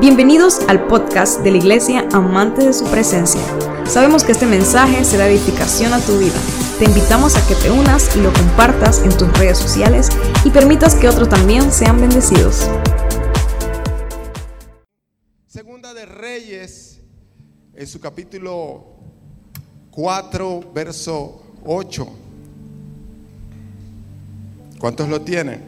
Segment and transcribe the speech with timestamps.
[0.00, 3.42] Bienvenidos al podcast de la Iglesia Amante de su Presencia.
[3.84, 6.38] Sabemos que este mensaje será edificación a tu vida.
[6.78, 10.08] Te invitamos a que te unas y lo compartas en tus redes sociales
[10.42, 12.70] y permitas que otros también sean bendecidos.
[15.46, 17.02] Segunda de Reyes,
[17.74, 18.86] en su capítulo
[19.90, 22.08] 4, verso 8.
[24.78, 25.62] ¿Cuántos lo tienen?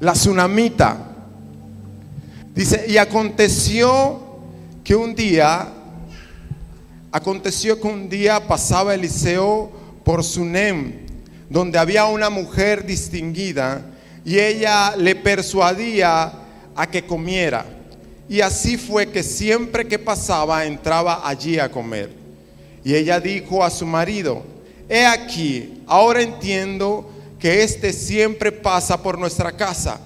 [0.00, 1.09] La tsunamita.
[2.54, 4.20] Dice, y aconteció
[4.82, 5.68] que un día,
[7.12, 9.70] aconteció que un día pasaba Eliseo
[10.04, 11.06] por Sunem,
[11.48, 13.82] donde había una mujer distinguida,
[14.24, 16.32] y ella le persuadía
[16.74, 17.64] a que comiera.
[18.28, 22.10] Y así fue que siempre que pasaba entraba allí a comer.
[22.84, 24.42] Y ella dijo a su marido,
[24.88, 30.00] he aquí, ahora entiendo que éste siempre pasa por nuestra casa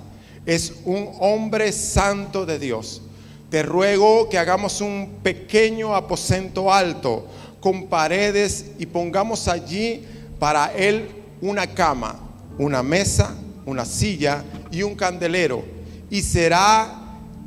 [0.47, 3.03] es un hombre santo de Dios.
[3.51, 7.27] Te ruego que hagamos un pequeño aposento alto
[7.61, 10.05] con paredes y pongamos allí
[10.39, 11.09] para él
[11.41, 12.19] una cama,
[12.59, 15.65] una mesa, una silla y un candelero.
[16.11, 17.01] Y será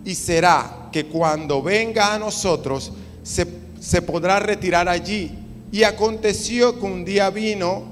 [0.04, 2.92] y será que cuando venga a nosotros
[3.23, 5.32] se, podrá retirar allí.
[5.72, 7.84] Y aconteció que un día vino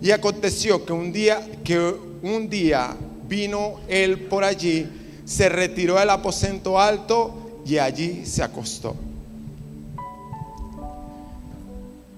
[0.00, 2.96] y aconteció que un día que un día
[3.28, 4.86] vino él por allí,
[5.24, 8.96] se retiró del aposento alto y allí se acostó.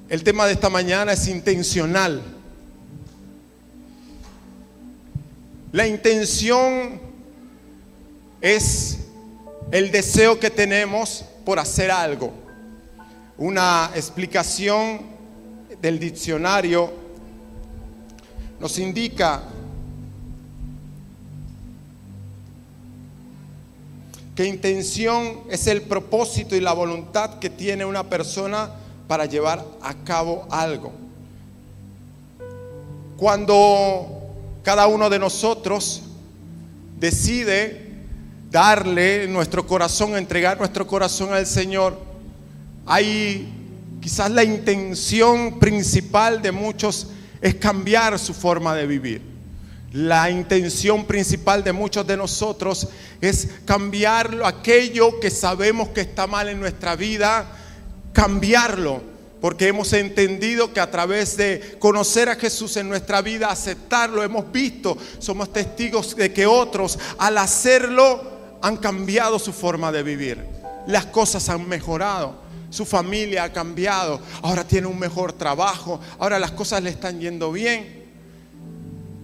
[0.08, 2.20] El tema de esta mañana es intencional.
[5.72, 7.00] La intención
[8.40, 8.98] es
[9.70, 12.32] el deseo que tenemos por hacer algo.
[13.38, 15.00] Una explicación
[15.80, 16.92] del diccionario
[18.58, 19.42] nos indica
[24.40, 28.70] que intención es el propósito y la voluntad que tiene una persona
[29.06, 30.92] para llevar a cabo algo.
[33.18, 34.06] Cuando
[34.62, 36.04] cada uno de nosotros
[36.98, 37.90] decide
[38.50, 41.98] darle nuestro corazón, entregar nuestro corazón al Señor,
[42.86, 43.46] hay
[44.00, 47.08] quizás la intención principal de muchos
[47.42, 49.29] es cambiar su forma de vivir.
[49.92, 52.86] La intención principal de muchos de nosotros
[53.20, 57.50] es cambiarlo, aquello que sabemos que está mal en nuestra vida,
[58.12, 59.02] cambiarlo,
[59.40, 64.52] porque hemos entendido que a través de conocer a Jesús en nuestra vida, aceptarlo, hemos
[64.52, 70.46] visto, somos testigos de que otros al hacerlo han cambiado su forma de vivir.
[70.86, 72.48] Las cosas han mejorado.
[72.70, 77.50] Su familia ha cambiado, ahora tiene un mejor trabajo, ahora las cosas le están yendo
[77.50, 77.99] bien.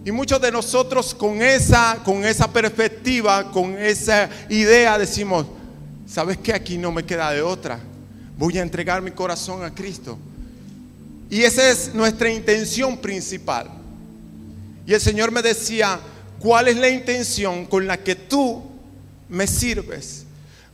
[0.07, 5.47] Y muchos de nosotros con esa, con esa perspectiva, con esa idea decimos,
[6.07, 6.55] ¿sabes qué?
[6.55, 7.81] Aquí no me queda de otra.
[8.39, 10.17] Voy a entregar mi corazón a Cristo.
[11.29, 13.69] Y esa es nuestra intención principal.
[14.87, 15.99] Y el Señor me decía,
[16.39, 18.63] ¿cuál es la intención con la que tú
[19.29, 20.25] me sirves?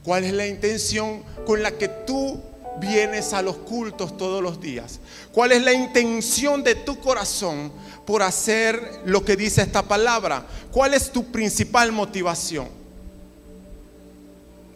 [0.04, 2.38] ¿Cuál es la intención con la que tú
[2.80, 5.00] vienes a los cultos todos los días?
[5.32, 7.72] ¿Cuál es la intención de tu corazón
[8.04, 10.46] por hacer lo que dice esta palabra?
[10.70, 12.68] ¿Cuál es tu principal motivación?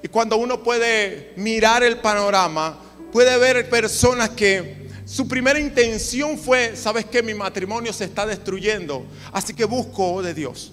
[0.03, 2.79] Y cuando uno puede mirar el panorama,
[3.13, 7.23] puede ver personas que su primera intención fue, ¿sabes qué?
[7.23, 10.73] Mi matrimonio se está destruyendo, así que busco de Dios.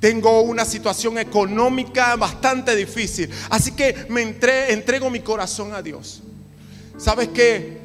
[0.00, 6.22] Tengo una situación económica bastante difícil, así que me entrego mi corazón a Dios.
[7.02, 7.80] ¿Sabes qué?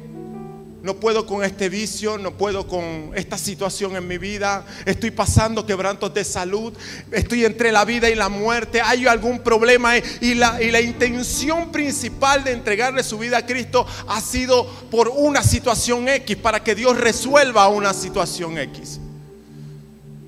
[0.80, 4.64] No puedo con este vicio, no puedo con esta situación en mi vida.
[4.86, 6.72] Estoy pasando quebrantos de salud.
[7.10, 8.80] Estoy entre la vida y la muerte.
[8.80, 9.96] Hay algún problema.
[9.96, 15.08] Y la, y la intención principal de entregarle su vida a Cristo ha sido por
[15.08, 19.00] una situación X, para que Dios resuelva una situación X.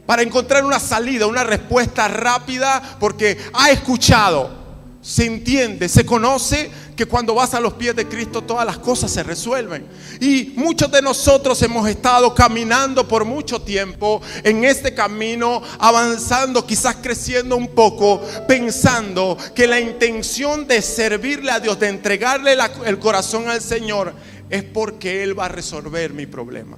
[0.04, 4.59] Para encontrar una salida, una respuesta rápida, porque ha escuchado,
[5.02, 9.10] se entiende, se conoce que cuando vas a los pies de Cristo todas las cosas
[9.10, 9.86] se resuelven.
[10.20, 16.96] Y muchos de nosotros hemos estado caminando por mucho tiempo en este camino, avanzando, quizás
[16.96, 23.48] creciendo un poco, pensando que la intención de servirle a Dios, de entregarle el corazón
[23.48, 24.12] al Señor,
[24.50, 26.76] es porque Él va a resolver mi problema.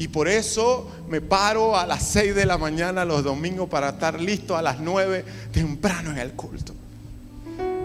[0.00, 4.18] Y por eso me paro a las 6 de la mañana los domingos para estar
[4.18, 6.74] listo a las 9 temprano en el culto.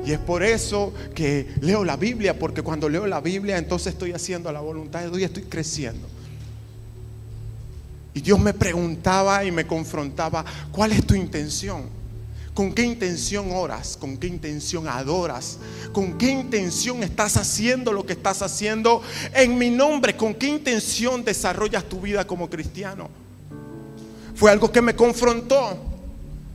[0.06, 4.14] Y es por eso que leo la Biblia, porque cuando leo la Biblia entonces estoy
[4.14, 6.08] haciendo la voluntad de Dios y estoy creciendo.
[8.14, 11.84] Y Dios me preguntaba y me confrontaba, ¿cuál es tu intención?
[12.56, 13.98] ¿Con qué intención oras?
[14.00, 15.58] ¿Con qué intención adoras?
[15.92, 19.04] ¿Con qué intención estás haciendo lo que estás haciendo
[19.34, 20.16] en mi nombre?
[20.16, 23.10] ¿Con qué intención desarrollas tu vida como cristiano?
[24.36, 25.78] Fue algo que me confrontó.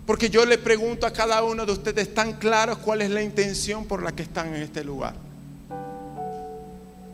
[0.06, 3.84] Porque yo le pregunto a cada uno de ustedes, ¿están claros cuál es la intención
[3.84, 5.14] por la que están en este lugar?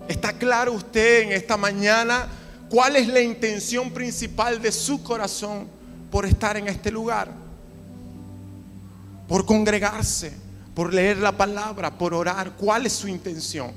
[0.07, 2.29] ¿Está claro usted en esta mañana
[2.71, 5.67] cuál es la intención principal de su corazón
[6.09, 7.46] por estar en este lugar?
[9.29, 10.33] Por congregarse,
[10.75, 12.53] por leer la palabra, por orar.
[12.53, 13.73] ¿Cuál es su intención?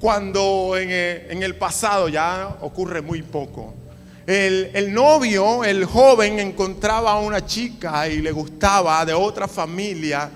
[0.00, 3.74] Cuando en el pasado ya ocurre muy poco.
[4.26, 10.30] El, el, novio, el joven, encontraba a una chica y le gustaba de otra familia.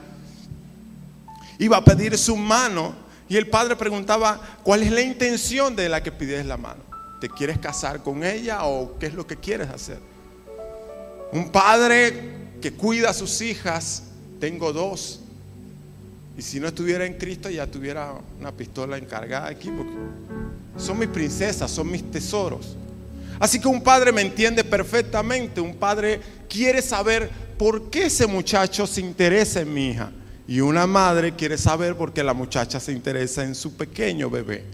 [1.58, 6.02] Iba a pedir su mano y el padre preguntaba, ¿cuál es la intención de la
[6.02, 6.82] que pides la mano?
[7.20, 9.98] ¿Te quieres casar con ella o qué es lo que quieres hacer?
[11.32, 14.04] Un padre que cuida a sus hijas,
[14.40, 15.20] tengo dos.
[16.38, 19.92] Y si no estuviera en Cristo ya tuviera una pistola encargada aquí, porque
[20.78, 22.74] son mis princesas, son mis tesoros.
[23.38, 27.28] Así que un padre me entiende perfectamente, un padre quiere saber
[27.58, 30.10] por qué ese muchacho se interesa en mi hija.
[30.48, 34.64] Y una madre quiere saber por qué la muchacha se interesa en su pequeño bebé.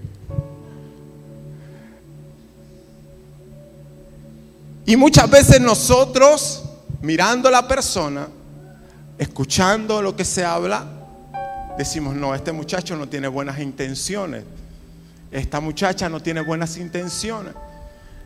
[4.86, 6.69] Y muchas veces nosotros,
[7.02, 8.28] mirando a la persona,
[9.18, 10.84] escuchando lo que se habla,
[11.78, 14.44] decimos, no, este muchacho no tiene buenas intenciones.
[15.30, 17.54] Esta muchacha no tiene buenas intenciones.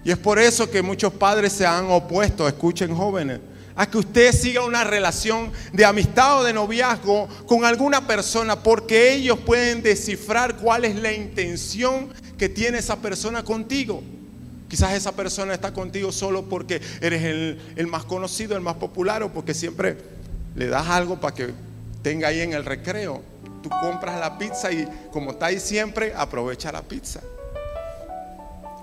[0.04, 3.40] Y es por eso que muchos padres se han opuesto, escuchen jóvenes,
[3.76, 9.14] a que usted siga una relación de amistad o de noviazgo con alguna persona porque
[9.14, 14.02] ellos pueden descifrar cuál es la intención que tiene esa persona contigo.
[14.68, 19.32] Quizás esa persona está contigo solo porque eres el, más conocido, el más popular o
[19.32, 19.96] porque siempre
[20.56, 21.50] le das algo para que
[22.02, 23.22] tenga ahí en el recreo.
[23.62, 27.20] Tú compras la pizza y como está ahí siempre, aprovecha la pizza.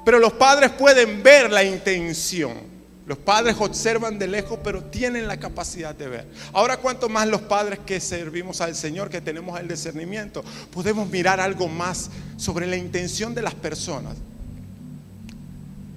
[0.06, 2.72] Pero los padres pueden ver la intención.
[3.06, 6.28] Los padres observan de lejos, pero tienen la capacidad de ver.
[6.54, 11.40] Ahora, cuanto más los padres que servimos al Señor, que tenemos el discernimiento, podemos mirar
[11.40, 14.16] algo más sobre la intención de las personas.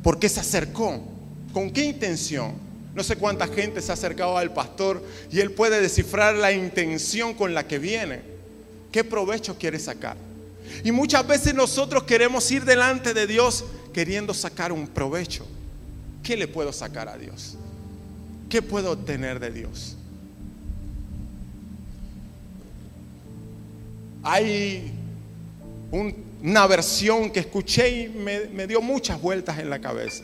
[0.05, 1.03] ¿Por qué se acercó?
[1.53, 2.53] ¿Con qué intención?
[2.95, 5.03] No sé cuánta gente se ha acercado al pastor
[5.33, 8.23] y él puede descifrar la intención con la que viene.
[8.93, 10.17] ¿Qué provecho quiere sacar?
[10.85, 15.45] Y muchas veces nosotros queremos ir delante de Dios queriendo sacar un provecho.
[16.25, 17.57] ¿qué le puedo sacar a Dios?
[18.49, 19.97] ¿Qué puedo obtener de Dios?
[24.25, 24.91] Hay
[26.45, 30.23] una versión que escuché y me, me dio muchas vueltas en la cabeza.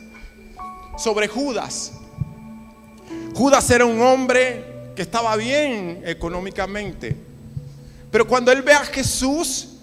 [0.97, 1.93] Sobre Judas.
[3.33, 7.15] Judas era un hombre que estaba bien económicamente.
[8.11, 9.79] Pero cuando él ve a Jesús,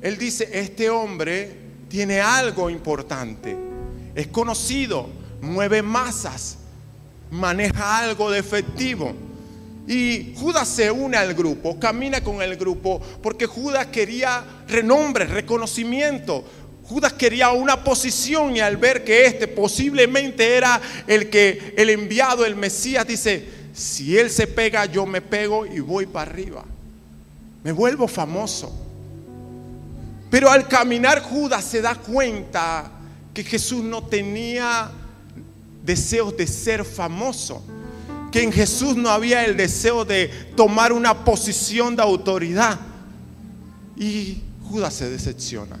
[0.00, 1.56] él dice, este hombre
[1.88, 3.56] tiene algo importante.
[4.14, 5.08] Es conocido
[5.42, 6.56] mueve masas,
[7.30, 9.12] maneja algo de efectivo.
[9.86, 16.44] Y Judas se une al grupo, camina con el grupo, porque Judas quería renombre, reconocimiento.
[16.84, 22.44] Judas quería una posición y al ver que este posiblemente era el que el enviado,
[22.44, 26.64] el Mesías, dice, si él se pega, yo me pego y voy para arriba.
[27.64, 28.72] Me vuelvo famoso.
[30.30, 32.90] Pero al caminar Judas se da cuenta
[33.32, 34.90] que Jesús no tenía
[35.84, 37.62] deseos de ser famoso.
[38.30, 42.78] Que en Jesús no había el deseo de tomar una posición de autoridad.
[43.96, 45.76] Y Judas se decepciona.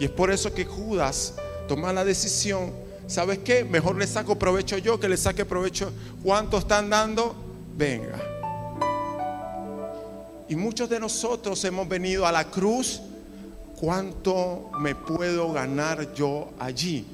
[0.00, 1.34] Y es por eso que Judas
[1.68, 2.72] toma la decisión.
[3.06, 3.64] ¿Sabes qué?
[3.64, 5.92] Mejor le saco provecho yo que le saque provecho.
[6.24, 7.36] ¿Cuánto están dando?
[7.76, 8.18] Venga.
[10.48, 13.00] Y muchos de nosotros hemos venido a la cruz.
[13.80, 17.06] ¿Cuánto me puedo ganar yo allí?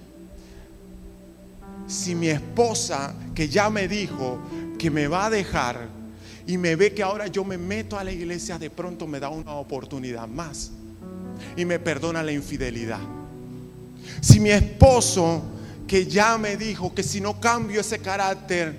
[1.87, 4.38] si mi esposa, que ya me dijo
[4.78, 5.87] que me va a dejar
[6.46, 9.28] y me ve que ahora yo me meto a la iglesia, de pronto me da
[9.28, 10.70] una oportunidad más
[11.56, 13.00] y me perdona la infidelidad.
[14.20, 15.42] Si mi esposo,
[15.86, 18.74] que ya me dijo que si no cambio ese carácter,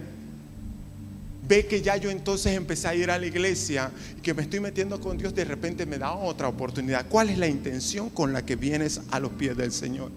[1.48, 4.60] ve que ya yo entonces empecé a ir a la iglesia y que me estoy
[4.60, 7.06] metiendo con Dios, de repente me da otra oportunidad.
[7.08, 10.12] ¿Cuál es la intención con la que vienes a los pies del Señor?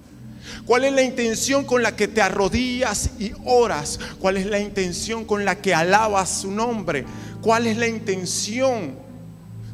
[0.66, 3.98] ¿Cuál es la intención con la que te arrodillas y oras?
[4.20, 7.04] ¿Cuál es la intención con la que alabas su nombre?
[7.40, 8.94] ¿Cuál es la intención?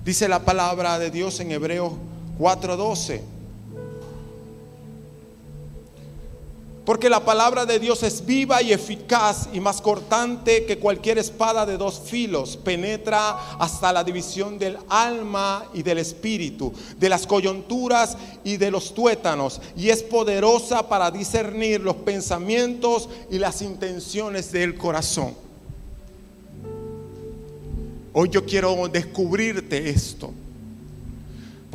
[0.04, 1.94] Dice la palabra de Dios en Hebreos
[2.38, 3.33] 4:12.
[6.84, 11.64] Porque la palabra de Dios es viva y eficaz y más cortante que cualquier espada
[11.64, 12.58] de dos filos.
[12.58, 18.92] Penetra hasta la división del alma y del espíritu, de las coyunturas y de los
[18.92, 19.62] tuétanos.
[19.78, 25.34] Y es poderosa para discernir los pensamientos y las intenciones del corazón.
[28.12, 30.32] Hoy yo quiero descubrirte esto.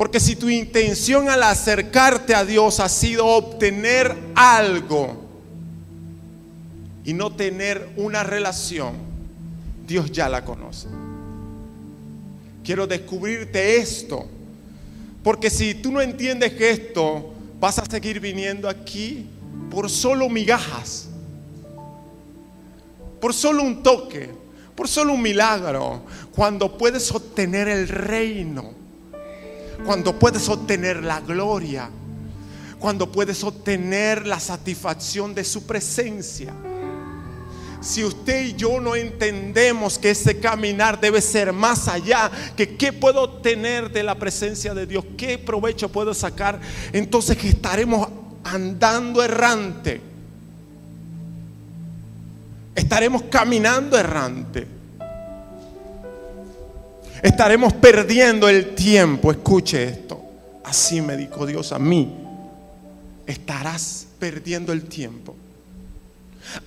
[0.00, 5.14] Porque si tu intención al acercarte a Dios ha sido obtener algo
[7.04, 8.94] y no tener una relación,
[9.86, 10.88] Dios ya la conoce.
[12.64, 14.26] Quiero descubrirte esto.
[15.22, 19.26] Porque si tú no entiendes esto, vas a seguir viniendo aquí
[19.70, 21.10] por solo migajas,
[23.20, 24.30] por solo un toque,
[24.74, 26.00] por solo un milagro,
[26.34, 28.79] cuando puedes obtener el reino
[29.84, 31.90] cuando puedes obtener la gloria,
[32.78, 36.52] cuando puedes obtener la satisfacción de su presencia.
[37.80, 42.92] Si usted y yo no entendemos que ese caminar debe ser más allá, que qué
[42.92, 46.60] puedo obtener de la presencia de Dios, qué provecho puedo sacar,
[46.92, 48.08] entonces que estaremos
[48.44, 50.00] andando errante.
[52.74, 54.79] Estaremos caminando errante
[57.22, 59.30] estaremos perdiendo el tiempo.
[59.30, 60.20] Escuche esto.
[60.64, 62.16] Así me dijo Dios a mí.
[63.26, 65.36] Estarás perdiendo el tiempo.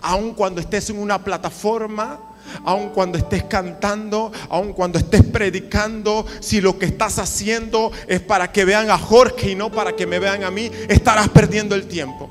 [0.02, 2.20] Aun cuando estés en una plataforma,
[2.64, 8.52] aun cuando estés cantando, aun cuando estés predicando, si lo que estás haciendo es para
[8.52, 11.88] que vean a Jorge y no para que me vean a mí, estarás perdiendo el
[11.88, 12.30] tiempo.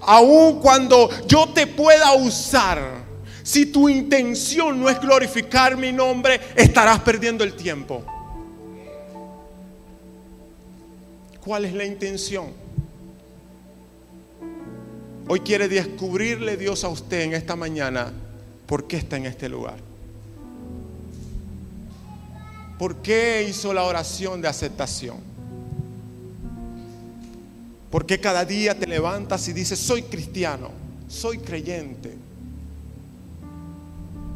[0.00, 3.04] Aun cuando yo te pueda usar
[3.44, 8.02] si tu intención no es glorificar mi nombre, estarás perdiendo el tiempo.
[11.44, 12.46] ¿Cuál es la intención?
[15.28, 18.14] Hoy quiere descubrirle Dios a usted en esta mañana
[18.66, 19.76] por qué está en este lugar.
[22.78, 25.18] ¿Por qué hizo la oración de aceptación?
[27.90, 30.70] ¿Por qué cada día te levantas y dices, soy cristiano,
[31.08, 32.23] soy creyente?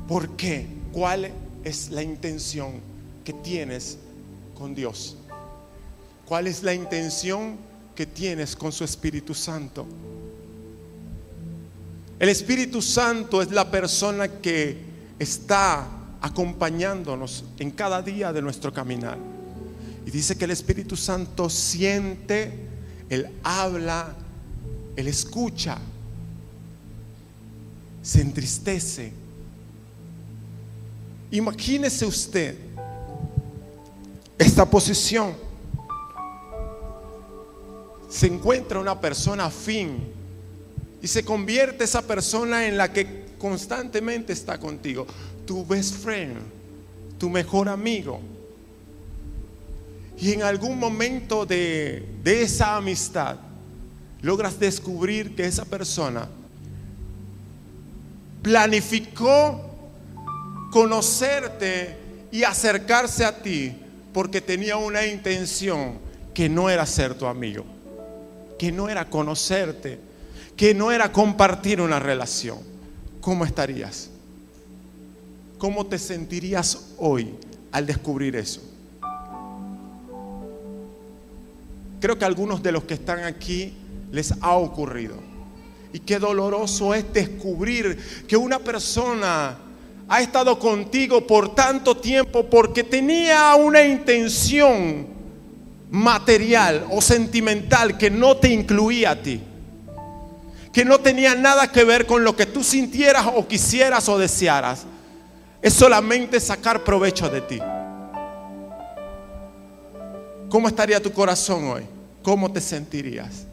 [0.09, 0.67] ¿Por qué?
[0.91, 1.31] ¿Cuál
[1.63, 2.81] es la intención
[3.25, 3.99] que tienes
[4.57, 5.19] con Dios?
[6.25, 7.57] ¿Cuál es la intención
[7.95, 9.87] que tienes con su Espíritu Santo?
[12.19, 14.79] El Espíritu Santo es la persona que
[15.19, 15.87] está
[16.23, 19.19] acompañándonos en cada día de nuestro caminar.
[20.07, 22.51] Y dice que el Espíritu Santo siente,
[23.11, 24.15] Él habla,
[24.97, 25.77] Él escucha,
[28.03, 29.28] se entristece
[31.31, 32.57] Imagínese usted
[34.39, 35.35] esta posición.
[38.09, 39.99] Se encuentra una persona afín
[41.03, 45.07] y se convierte esa persona en la que constantemente está contigo.
[45.47, 46.39] Tu best friend,
[47.19, 48.21] tu mejor amigo.
[50.19, 53.37] Y en algún momento de, de esa amistad
[54.23, 56.29] logras descubrir que esa persona
[58.43, 59.68] planificó
[60.71, 61.97] conocerte
[62.31, 63.75] y acercarse a ti
[64.13, 65.99] porque tenía una intención
[66.35, 67.65] que no era ser tu amigo,
[68.59, 69.99] que no era conocerte,
[70.57, 72.59] que no era compartir una relación.
[73.21, 74.11] ¿Cómo estarías?
[75.59, 77.35] ¿Cómo te sentirías hoy
[77.73, 78.63] al descubrir eso?
[82.01, 83.75] Creo que a algunos de los que están aquí
[84.13, 85.17] les ha ocurrido.
[85.93, 87.99] Y qué doloroso es descubrir
[88.29, 89.59] que una persona
[90.09, 95.07] ha estado contigo por tanto tiempo porque tenía una intención
[95.91, 99.41] material o sentimental que no te incluía a ti.
[100.73, 104.87] Que no tenía nada que ver con lo que tú sintieras o quisieras o desearas.
[105.61, 107.59] Es solamente sacar provecho de ti.
[110.49, 111.83] ¿Cómo estaría tu corazón hoy?
[112.23, 113.47] ¿Cómo te sentirías?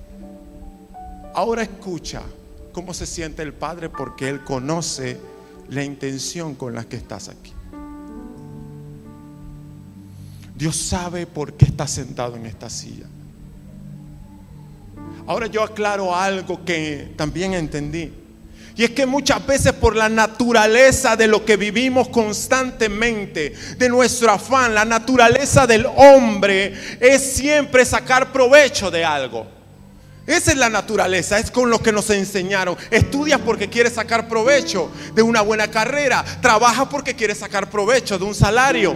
[1.34, 2.22] Ahora escucha
[2.72, 5.20] cómo se siente el Padre porque Él conoce
[5.70, 7.54] la intención con la que estás aquí.
[10.56, 13.06] Dios sabe por qué estás sentado en esta silla.
[15.28, 18.14] Ahora yo aclaro algo que también entendí.
[18.78, 24.32] Y es que muchas veces por la naturaleza de lo que vivimos constantemente, de nuestro
[24.32, 29.48] afán, la naturaleza del hombre es siempre sacar provecho de algo.
[30.28, 32.76] Esa es la naturaleza, es con lo que nos enseñaron.
[32.90, 36.26] Estudias porque quieres sacar provecho de una buena carrera.
[36.42, 38.96] Trabajas porque quieres sacar provecho de un salario.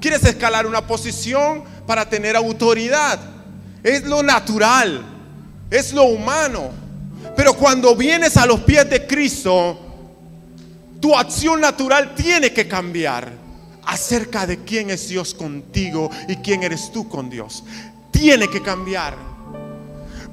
[0.00, 3.18] Quieres escalar una posición para tener autoridad.
[3.82, 5.04] Es lo natural.
[5.70, 6.70] es lo humano.
[7.36, 9.78] Pero cuando vienes a los pies de Cristo,
[11.00, 13.30] tu acción natural tiene que cambiar
[13.84, 17.64] acerca de quién es Dios contigo y quién eres tú con Dios.
[18.12, 19.37] Tiene que cambiar.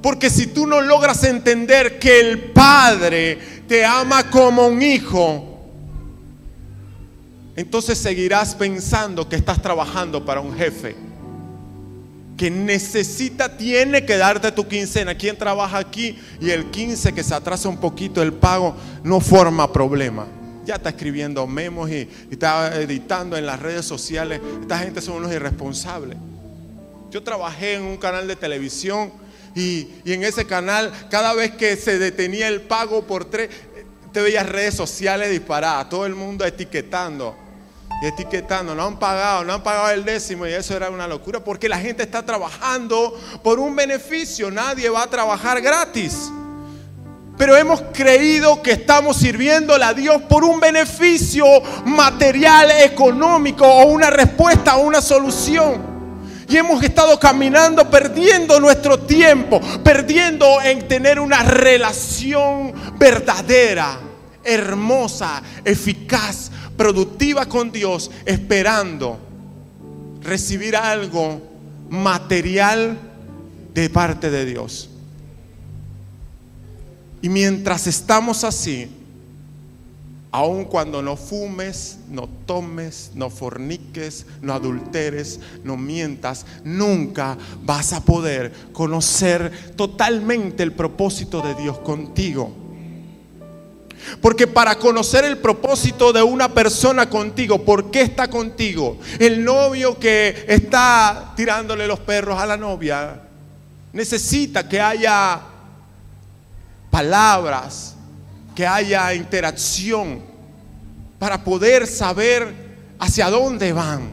[0.02, 5.58] Porque si tú no logras entender que el Padre te ama como un hijo,
[7.56, 11.06] entonces seguirás pensando que estás trabajando para un jefe
[12.36, 15.14] que necesita, tiene que darte tu quincena.
[15.14, 16.18] ¿Quién trabaja aquí?
[16.40, 20.26] Y el 15 que se atrasa un poquito el pago no forma problema.
[20.64, 24.40] Ya está escribiendo memos y, está editando en las redes sociales.
[24.60, 26.18] Esta gente son unos irresponsables.
[27.10, 29.10] Yo trabajé en un canal de televisión
[29.56, 33.48] y, en ese canal, cada vez que se detenía el pago por tres,
[34.12, 37.34] te veías redes sociales disparadas, todo el mundo etiquetando
[38.02, 41.42] y etiquetando, no han pagado, no han pagado el décimo y eso era una locura
[41.42, 46.30] porque la gente está trabajando por un beneficio, nadie va a trabajar gratis.
[47.38, 51.46] Pero hemos creído que estamos sirviéndole a Dios por un beneficio
[51.86, 55.95] material, económico o una respuesta o una solución.
[56.48, 63.98] Y hemos estado caminando perdiendo nuestro tiempo, perdiendo en tener una relación verdadera,
[64.44, 69.18] hermosa, eficaz, productiva con Dios, esperando
[70.22, 71.40] recibir algo
[71.88, 72.98] material
[73.74, 74.88] de parte de Dios.
[77.22, 78.88] Y mientras estamos así,
[80.36, 88.04] aun cuando no fumes, no tomes, no forniques, no adulteres, no mientas, nunca vas a
[88.04, 92.52] poder conocer totalmente el propósito de Dios contigo.
[94.20, 98.98] Porque para conocer el propósito de una persona contigo, ¿por qué está contigo?
[99.18, 103.22] El novio que está tirándole los perros a la novia
[103.90, 105.40] necesita que haya
[106.90, 107.96] palabras,
[108.54, 110.25] que haya interacción
[111.18, 112.52] para poder saber
[112.98, 114.10] hacia dónde van,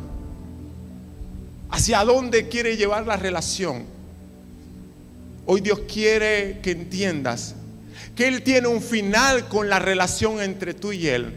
[1.69, 3.85] hacia dónde quiere llevar la relación.
[5.45, 7.55] Hoy Dios quiere que entiendas
[8.15, 11.33] que Él tiene un final con la relación entre tú y Él.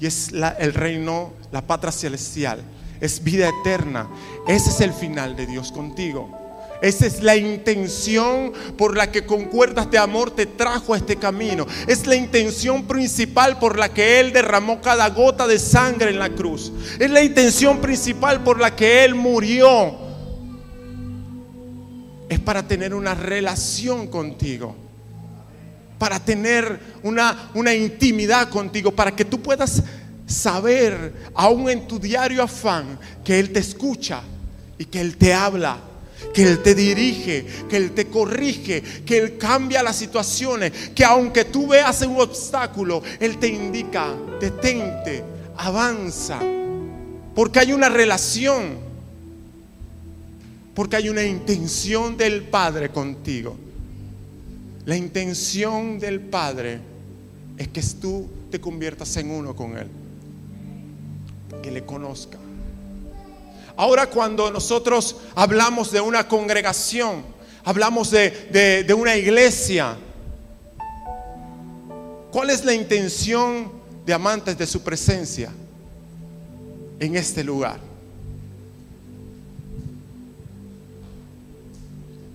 [0.00, 2.60] Y es el reino, la patria celestial.
[3.00, 4.08] Es vida eterna.
[4.46, 6.45] Ese es el final de Dios contigo.
[6.82, 11.16] Esa es la intención por la que con cuerdas de amor te trajo a este
[11.16, 11.66] camino.
[11.86, 16.30] Es la intención principal por la que Él derramó cada gota de sangre en la
[16.30, 16.72] cruz.
[16.98, 19.96] Es la intención principal por la que Él murió.
[22.28, 24.86] Es para tener una relación contigo
[25.98, 29.82] para tener una, una intimidad contigo, para que tú puedas
[30.26, 34.22] saber, aún en tu diario afán, que Él te escucha
[34.78, 35.78] y que Él te habla,
[36.32, 41.44] que Él te dirige, que Él te corrige, que Él cambia las situaciones, que aunque
[41.44, 45.24] tú veas un obstáculo, Él te indica, detente,
[45.56, 46.40] avanza,
[47.34, 48.78] porque hay una relación,
[50.74, 53.56] porque hay una intención del Padre contigo.
[54.84, 56.80] La intención del Padre
[57.56, 59.88] es que tú te conviertas en uno con Él,
[61.62, 62.38] que le conozca.
[63.76, 67.24] Ahora cuando nosotros hablamos de una congregación,
[67.64, 69.96] hablamos de, de una iglesia,
[72.30, 73.70] ¿cuál es la intención
[74.04, 75.50] de amantes de su presencia
[76.98, 77.80] en este lugar?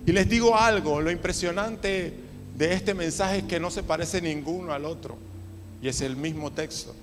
[0.04, 2.12] Y les digo algo, lo impresionante
[2.56, 5.16] de este mensaje es que no se parece ninguno al otro.
[5.80, 6.94] Y es el mismo texto.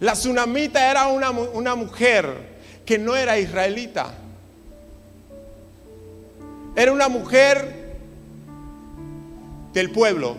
[0.00, 4.14] La tsunamita era una, una mujer que no era israelita.
[6.74, 7.96] Era una mujer
[9.72, 10.36] del pueblo.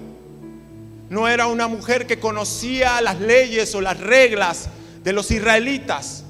[1.10, 4.70] No era una mujer que conocía las leyes o las reglas
[5.04, 6.24] de los israelitas.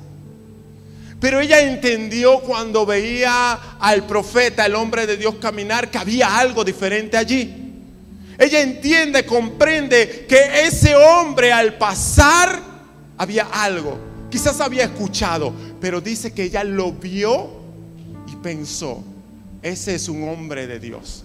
[1.20, 6.64] Pero ella entendió cuando veía al profeta, el hombre de Dios caminar, que había algo
[6.64, 7.64] diferente allí.
[8.38, 12.62] Ella entiende, comprende que ese hombre al pasar
[13.18, 13.98] había algo.
[14.30, 17.50] Quizás había escuchado, pero dice que ella lo vio
[18.28, 19.04] y pensó,
[19.62, 21.24] ese es un hombre de Dios.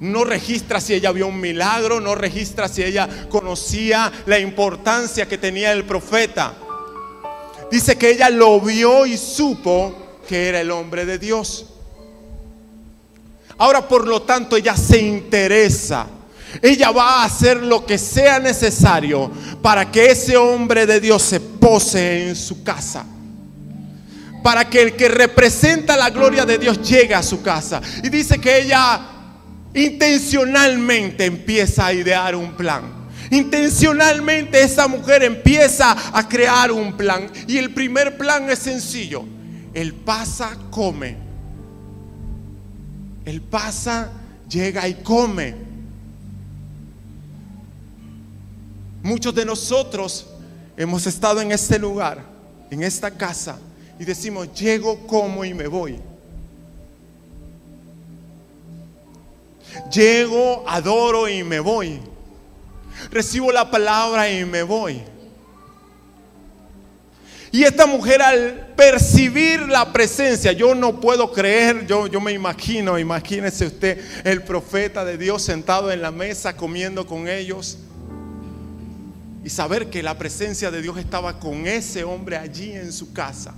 [0.00, 5.38] No registra si ella vio un milagro, no registra si ella conocía la importancia que
[5.38, 6.54] tenía el profeta
[7.70, 9.94] dice que ella lo vio y supo
[10.28, 11.66] que era el hombre de Dios.
[13.58, 16.06] Ahora, por lo tanto, ella se interesa.
[16.62, 19.30] Ella va a hacer lo que sea necesario
[19.62, 23.04] para que ese hombre de Dios se pose en su casa.
[24.42, 27.80] para que el que representa la gloria de Dios llegue a su casa.
[28.02, 29.00] Y dice que ella
[29.74, 32.82] intencionalmente empieza a idear un plan.
[33.30, 37.30] Intencionalmente esa mujer empieza a crear un plan.
[37.46, 39.24] Y el primer plan es sencillo.
[39.72, 41.16] Él pasa, come.
[43.24, 44.10] Él pasa,
[44.48, 45.54] llega y come.
[49.02, 50.26] Muchos de nosotros
[50.76, 52.22] hemos estado en este lugar,
[52.70, 53.58] en esta casa,
[53.98, 55.98] y decimos, llego, como y me voy.
[59.92, 62.00] Llego, adoro y me voy.
[63.10, 65.02] Recibo la palabra y me voy.
[67.52, 72.98] Y esta mujer al percibir la presencia, yo no puedo creer, yo, yo me imagino,
[72.98, 77.78] imagínese usted el profeta de Dios sentado en la mesa comiendo con ellos
[79.44, 83.54] y saber que la presencia de Dios estaba con ese hombre allí en su casa.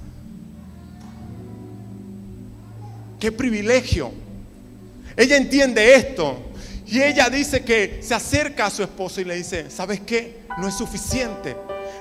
[3.18, 4.12] Qué privilegio.
[5.16, 6.38] Ella entiende esto
[6.86, 10.40] y ella dice que se acerca a su esposo y le dice, ¿sabes qué?
[10.58, 11.56] No es suficiente.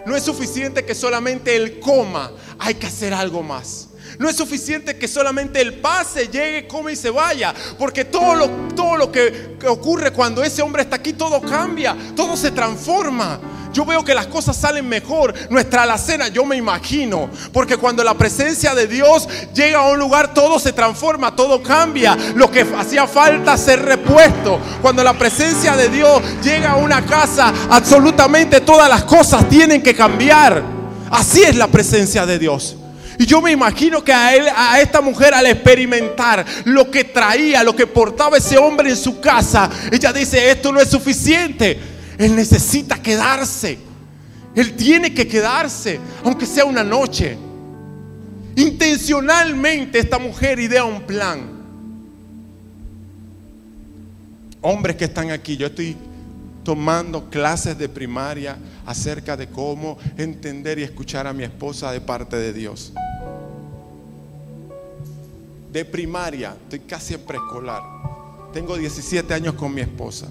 [0.06, 3.90] No es suficiente que solamente él coma, hay que hacer algo más.
[4.20, 7.54] No es suficiente que solamente él pase, llegue, come y se vaya.
[7.78, 11.96] Porque todo lo, todo lo que, que ocurre cuando ese hombre está aquí, todo cambia,
[12.16, 13.40] todo se transforma.
[13.74, 15.34] Yo veo que las cosas salen mejor.
[15.50, 17.30] Nuestra alacena, yo me imagino.
[17.54, 22.18] Porque cuando la presencia de Dios llega a un lugar, todo se transforma, todo cambia.
[22.36, 24.60] Lo que hacía falta ser repuesto.
[24.82, 29.96] Cuando la presencia de Dios llega a una casa, absolutamente todas las cosas tienen que
[29.96, 30.62] cambiar.
[31.10, 32.76] Así es la presencia de Dios.
[33.22, 37.64] Y yo me imagino que a, él, a esta mujer al experimentar lo que traía,
[37.64, 41.78] lo que portaba ese hombre en su casa, ella dice, esto no es suficiente.
[42.18, 43.78] Él necesita quedarse.
[44.56, 47.38] Él tiene que quedarse, aunque sea una noche.
[48.56, 51.42] Intencionalmente esta mujer idea un plan.
[54.62, 55.96] Hombres que están aquí, yo estoy
[56.64, 62.36] tomando clases de primaria acerca de cómo entender y escuchar a mi esposa de parte
[62.36, 62.94] de Dios.
[65.72, 67.82] De primaria, estoy casi en preescolar.
[68.54, 70.28] Tengo 17 años con mi esposa.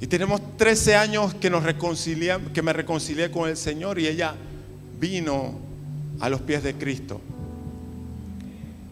[0.00, 1.64] Y tenemos 13 años que, nos
[2.52, 4.34] que me reconcilié con el Señor y ella
[5.00, 5.54] vino
[6.20, 7.20] a los pies de Cristo.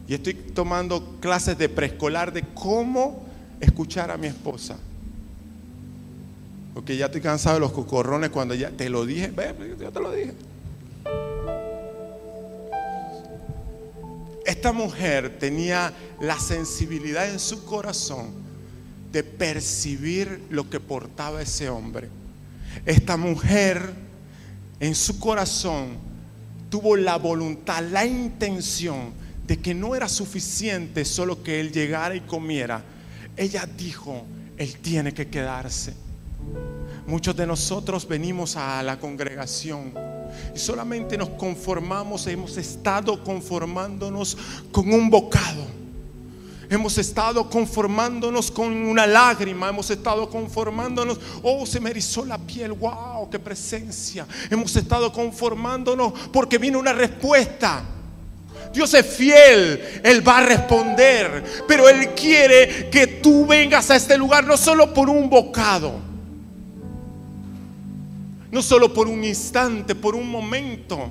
[0.08, 3.26] Y estoy tomando clases de preescolar de cómo
[3.60, 4.76] escuchar a mi esposa.
[6.74, 9.28] Porque ya estoy cansado de los cocorrones cuando ya te lo dije.
[9.28, 10.32] Ve, yo te lo dije.
[14.44, 18.30] Esta mujer tenía la sensibilidad en su corazón
[19.12, 22.08] de percibir lo que portaba ese hombre.
[22.86, 23.92] Esta mujer
[24.80, 25.96] en su corazón
[26.70, 29.12] tuvo la voluntad, la intención
[29.46, 32.82] de que no era suficiente solo que él llegara y comiera.
[33.36, 34.24] Ella dijo,
[34.56, 35.94] él tiene que quedarse.
[37.06, 39.92] Muchos de nosotros venimos a la congregación
[40.54, 44.36] y solamente nos conformamos, hemos estado conformándonos
[44.70, 45.82] con un bocado
[46.72, 52.72] Hemos estado conformándonos con una lágrima, hemos estado conformándonos, oh, se me erizó la piel,
[52.72, 54.26] wow, qué presencia.
[54.48, 57.84] Hemos estado conformándonos porque vino una respuesta.
[58.72, 64.16] Dios es fiel, Él va a responder, pero Él quiere que tú vengas a este
[64.16, 65.92] lugar no solo por un bocado,
[68.52, 71.10] no solo por un instante, por un momento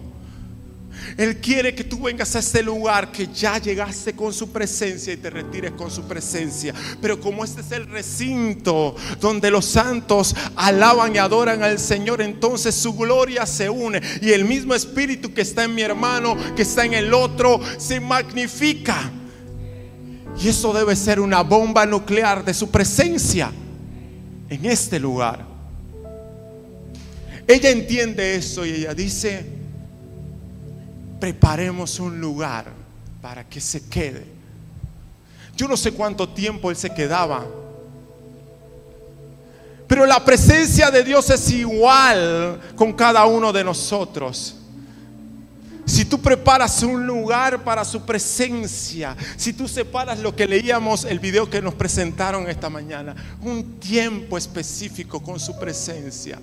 [1.17, 5.17] él quiere que tú vengas a este lugar que ya llegaste con su presencia y
[5.17, 6.73] te retires con su presencia.
[7.01, 12.75] Pero como este es el recinto donde los santos alaban y adoran al Señor, entonces
[12.75, 16.85] su gloria se une y el mismo espíritu que está en mi hermano, que está
[16.85, 19.11] en el otro, se magnifica.
[20.39, 23.51] Y eso debe ser una bomba nuclear de su presencia
[24.49, 25.50] en este lugar.
[27.51, 29.45] Ella entiende eso y ella dice,
[31.19, 32.71] preparemos un lugar
[33.21, 34.23] para que se quede.
[35.57, 37.45] Yo no sé cuánto tiempo él se quedaba,
[39.85, 44.55] pero la presencia de Dios es igual con cada uno de nosotros.
[45.85, 51.19] Si tú preparas un lugar para su presencia, si tú separas lo que leíamos, el
[51.19, 56.39] video que nos presentaron esta mañana, un tiempo específico con su presencia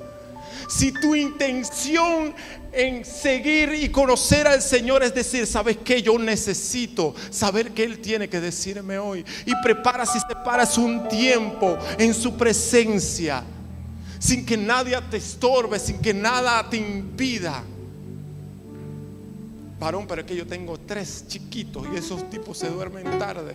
[0.66, 2.34] si tu intención
[2.72, 6.02] en seguir y conocer al Señor es decir, ¿sabes qué?
[6.02, 9.24] Yo necesito saber qué Él tiene que decirme hoy.
[9.46, 13.42] Y preparas y separas un tiempo en su presencia,
[14.18, 17.64] sin que nadie te estorbe, sin que nada te impida.
[19.80, 23.54] Varón, pero es que yo tengo tres chiquitos y esos tipos se duermen tarde.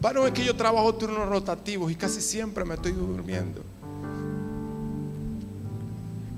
[0.00, 3.62] Varón, es que yo trabajo turnos rotativos y casi siempre me estoy durmiendo.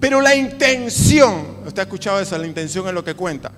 [0.03, 2.37] Pero la intención, ¿usted ha escuchado eso?
[2.37, 3.53] La intención es lo que cuenta.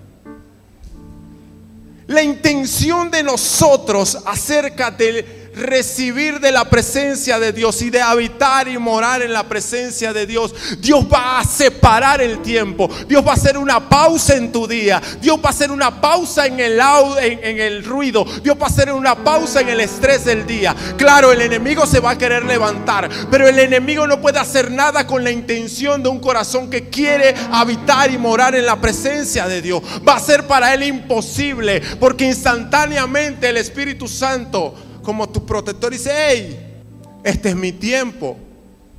[2.08, 8.68] La intención de nosotros acerca de recibir de la presencia de Dios y de habitar
[8.68, 12.88] y morar en la presencia de Dios, Dios va a separar el tiempo.
[13.06, 15.00] Dios va a hacer una pausa en tu día.
[15.20, 18.24] Dios va a hacer una pausa en el, ruido.
[18.42, 20.74] Dios va a hacer una pausa en el estrés del día.
[20.96, 25.06] Claro, el enemigo se va a querer levantar, pero el enemigo no puede hacer nada
[25.06, 29.62] con la intención de un corazón que quiere habitar y morar en la presencia de
[29.62, 29.82] Dios.
[30.06, 36.12] Va a ser para él imposible, porque instantáneamente el Espíritu Santo como tu protector dice,
[36.12, 36.74] hey,
[37.22, 38.36] este es mi tiempo,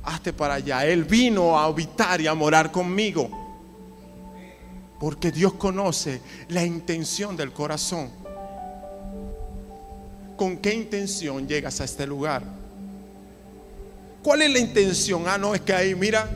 [0.02, 0.86] hazte para allá.
[0.86, 3.28] Él vino a habitar y a morar conmigo.
[4.98, 8.08] Porque Dios conoce la intención del corazón.
[10.36, 12.42] ¿Con qué intención llegas a este lugar?
[14.22, 15.24] ¿Cuál es la intención?
[15.26, 16.28] Ah, no, es que ahí, mira,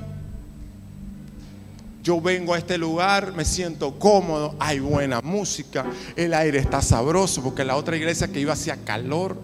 [2.03, 5.85] yo vengo a este lugar, me siento cómodo, hay buena música,
[6.17, 9.37] el aire está sabroso, porque la otra iglesia que iba hacía calor.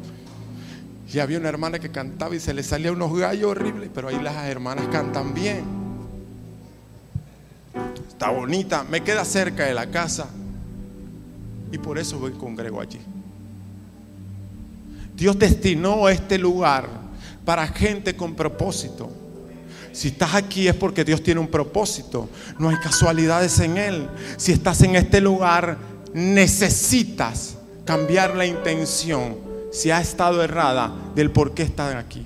[1.13, 4.21] Y había una hermana que cantaba y se le salía unos gallos horribles, pero ahí
[4.21, 5.65] las hermanas cantan bien.
[8.09, 10.29] Está bonita, me queda cerca de la casa.
[11.71, 13.01] Y por eso voy congrego allí.
[15.17, 16.89] Dios destinó este lugar
[17.45, 19.11] para gente con propósito.
[19.93, 22.29] Si estás aquí es porque Dios tiene un propósito.
[22.59, 24.09] No hay casualidades en Él.
[24.37, 25.79] Si estás en este lugar,
[26.13, 29.46] necesitas cambiar la intención
[29.77, 32.25] si ha estado errada del por qué están aquí.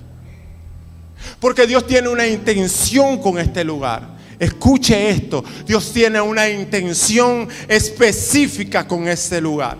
[1.37, 4.07] Porque Dios tiene una intención con este lugar.
[4.39, 9.77] Escuche esto, Dios tiene una intención específica con este lugar.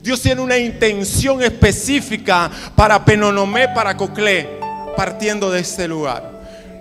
[0.00, 4.48] Dios tiene una intención específica para Penonomé, para Coclé,
[4.96, 6.31] partiendo de este lugar.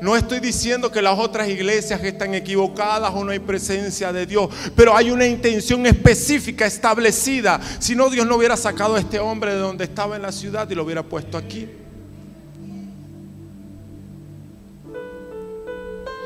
[0.01, 4.49] No estoy diciendo que las otras iglesias están equivocadas o no hay presencia de Dios,
[4.75, 7.61] pero hay una intención específica establecida.
[7.77, 10.67] Si no, Dios no hubiera sacado a este hombre de donde estaba en la ciudad
[10.71, 11.69] y lo hubiera puesto aquí.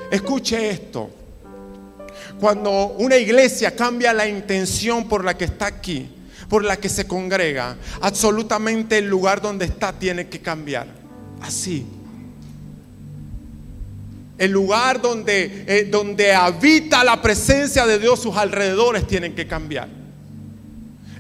[0.09, 1.09] Escuche esto.
[2.39, 6.09] Cuando una iglesia cambia la intención por la que está aquí,
[6.47, 10.87] por la que se congrega, absolutamente el lugar donde está tiene que cambiar.
[11.41, 11.85] Así.
[14.37, 19.87] El lugar donde, eh, donde habita la presencia de Dios, sus alrededores tienen que cambiar.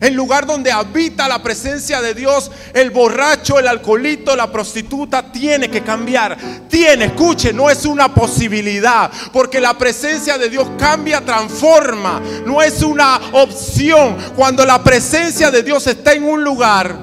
[0.01, 5.69] El lugar donde habita la presencia de Dios, el borracho, el alcoholito, la prostituta, tiene
[5.69, 6.37] que cambiar.
[6.67, 12.21] Tiene, escuche, no es una posibilidad, porque la presencia de Dios cambia, transforma.
[12.45, 14.17] No es una opción.
[14.35, 16.99] Cuando la presencia de Dios está en un lugar,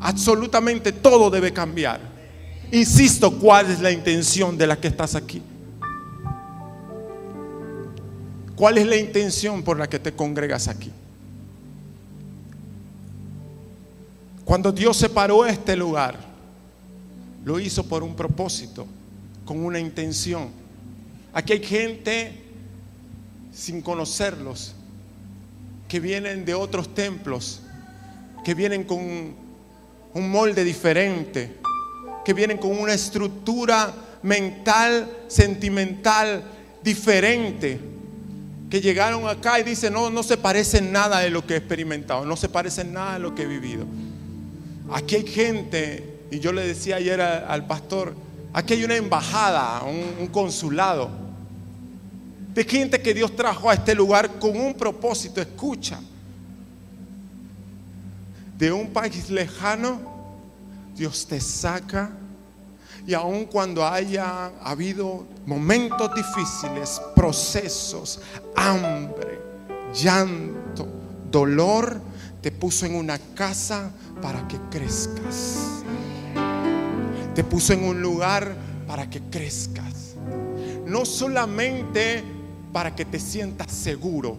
[0.00, 2.09] absolutamente todo debe cambiar.
[2.72, 5.42] Insisto, ¿cuál es la intención de la que estás aquí?
[8.54, 10.90] ¿Cuál es la intención por la que te congregas aquí?
[14.44, 16.18] Cuando Dios separó este lugar,
[17.44, 18.86] lo hizo por un propósito,
[19.44, 20.48] con una intención.
[21.32, 22.32] Aquí hay gente
[23.52, 24.74] sin conocerlos,
[25.88, 27.62] que vienen de otros templos,
[28.44, 28.98] que vienen con
[30.14, 31.56] un molde diferente,
[32.24, 36.42] que vienen con una estructura mental, sentimental
[36.82, 37.80] diferente,
[38.68, 42.24] que llegaron acá y dicen, no, no se parecen nada de lo que he experimentado,
[42.24, 43.84] no se parecen nada de lo que he vivido.
[44.92, 48.14] Aquí hay gente, y yo le decía ayer al pastor,
[48.52, 51.10] aquí hay una embajada, un, un consulado,
[52.54, 56.00] de gente que Dios trajo a este lugar con un propósito, escucha,
[58.58, 60.19] de un país lejano
[61.00, 62.10] Dios te saca
[63.06, 68.20] y aun cuando haya habido momentos difíciles, procesos,
[68.54, 69.40] hambre,
[69.94, 70.86] llanto,
[71.30, 72.02] dolor,
[72.42, 75.82] te puso en una casa para que crezcas.
[77.34, 78.54] Te puso en un lugar
[78.86, 80.16] para que crezcas.
[80.84, 82.22] No solamente
[82.74, 84.36] para que te sientas seguro,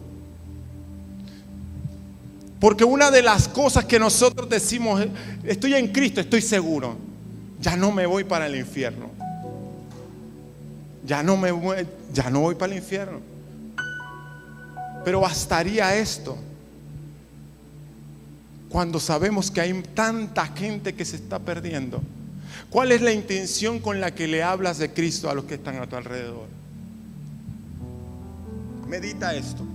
[2.62, 5.04] porque una de las cosas que nosotros decimos,
[5.44, 6.96] estoy en Cristo, estoy seguro,
[7.60, 9.10] ya no me voy para el infierno.
[11.04, 13.20] Ya no me voy, ya no voy para el infierno.
[15.04, 16.38] Pero bastaría esto
[18.70, 22.00] cuando sabemos que hay tanta gente que se está perdiendo.
[22.70, 25.78] ¿Cuál es la intención con la que le hablas de Cristo a los que están
[25.78, 26.46] a tu alrededor?
[28.88, 29.66] Medita esto.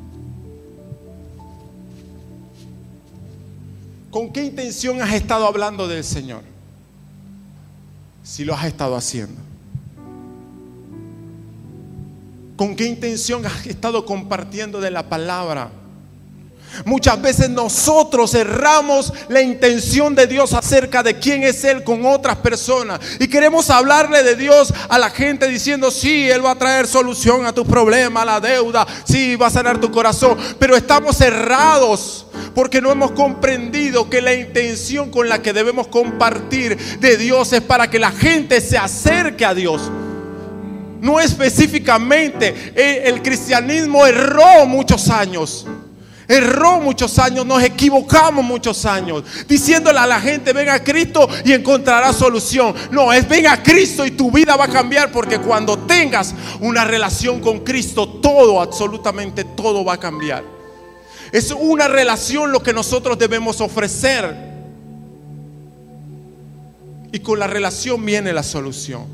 [4.11, 6.43] ¿Con qué intención has estado hablando del Señor?
[8.23, 9.41] Si lo has estado haciendo.
[12.57, 15.71] ¿Con qué intención has estado compartiendo de la palabra?
[16.85, 22.37] Muchas veces nosotros cerramos la intención de Dios acerca de quién es Él con otras
[22.37, 23.01] personas.
[23.19, 27.47] Y queremos hablarle de Dios a la gente diciendo, sí, Él va a traer solución
[27.47, 30.37] a tu problema, a la deuda, sí, va a sanar tu corazón.
[30.59, 32.26] Pero estamos cerrados
[32.57, 37.61] porque no hemos comprendido que la intención con la que debemos compartir de Dios es
[37.61, 39.91] para que la gente se acerque a Dios.
[41.03, 45.67] No específicamente, eh, el cristianismo erró muchos años.
[46.27, 51.53] Erró muchos años, nos equivocamos muchos años, diciéndole a la gente, ven a Cristo y
[51.53, 52.75] encontrará solución.
[52.91, 56.87] No, es ven a Cristo y tu vida va a cambiar porque cuando tengas una
[56.87, 60.56] relación con Cristo, todo, absolutamente todo va a cambiar.
[61.33, 64.35] Es una relación lo que nosotros debemos ofrecer.
[67.13, 69.05] Y con la relación viene la solución.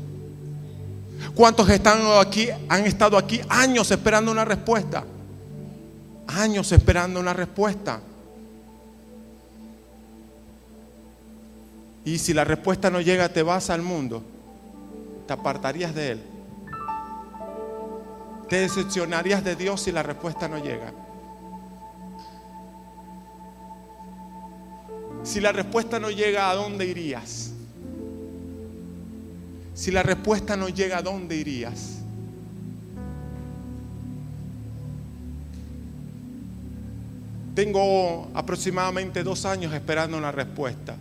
[1.35, 5.03] ¿Cuántos están aquí, han estado aquí años esperando una respuesta?
[6.27, 7.99] años esperando una respuesta.
[12.05, 14.23] Y si la respuesta no llega, te vas al mundo.
[15.27, 16.23] Te apartarías de Él.
[18.49, 20.93] Te decepcionarías de Dios si la respuesta no llega.
[25.23, 27.51] Si la respuesta no llega, ¿a dónde irías?
[29.73, 31.99] Si la respuesta no llega, ¿a dónde irías?
[37.55, 40.97] Tengo aproximadamente dos años esperando una respuesta.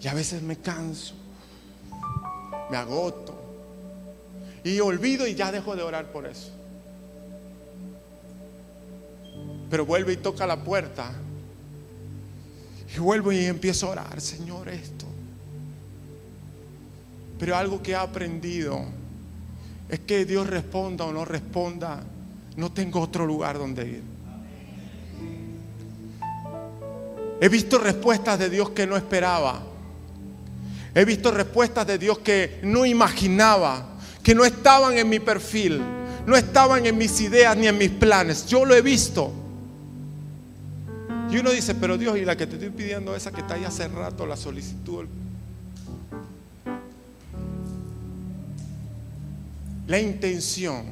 [0.00, 1.14] Y a veces me canso,
[2.70, 3.38] me agoto.
[4.62, 6.50] Y olvido y ya dejo de orar por eso.
[9.68, 11.12] Pero vuelve y toca la puerta.
[12.94, 15.06] Y vuelvo y empiezo a orar, Señor, esto.
[17.38, 18.84] Pero algo que he aprendido
[19.88, 22.02] es que Dios responda o no responda,
[22.56, 24.02] no tengo otro lugar donde ir.
[27.40, 29.62] He visto respuestas de Dios que no esperaba.
[30.94, 33.86] He visto respuestas de Dios que no imaginaba,
[34.22, 35.80] que no estaban en mi perfil,
[36.26, 38.46] no estaban en mis ideas ni en mis planes.
[38.46, 39.32] Yo lo he visto.
[41.30, 43.64] Y uno dice, pero Dios, y la que te estoy pidiendo, esa que está ahí
[43.64, 45.06] hace rato, la solicitud.
[49.86, 50.86] La intención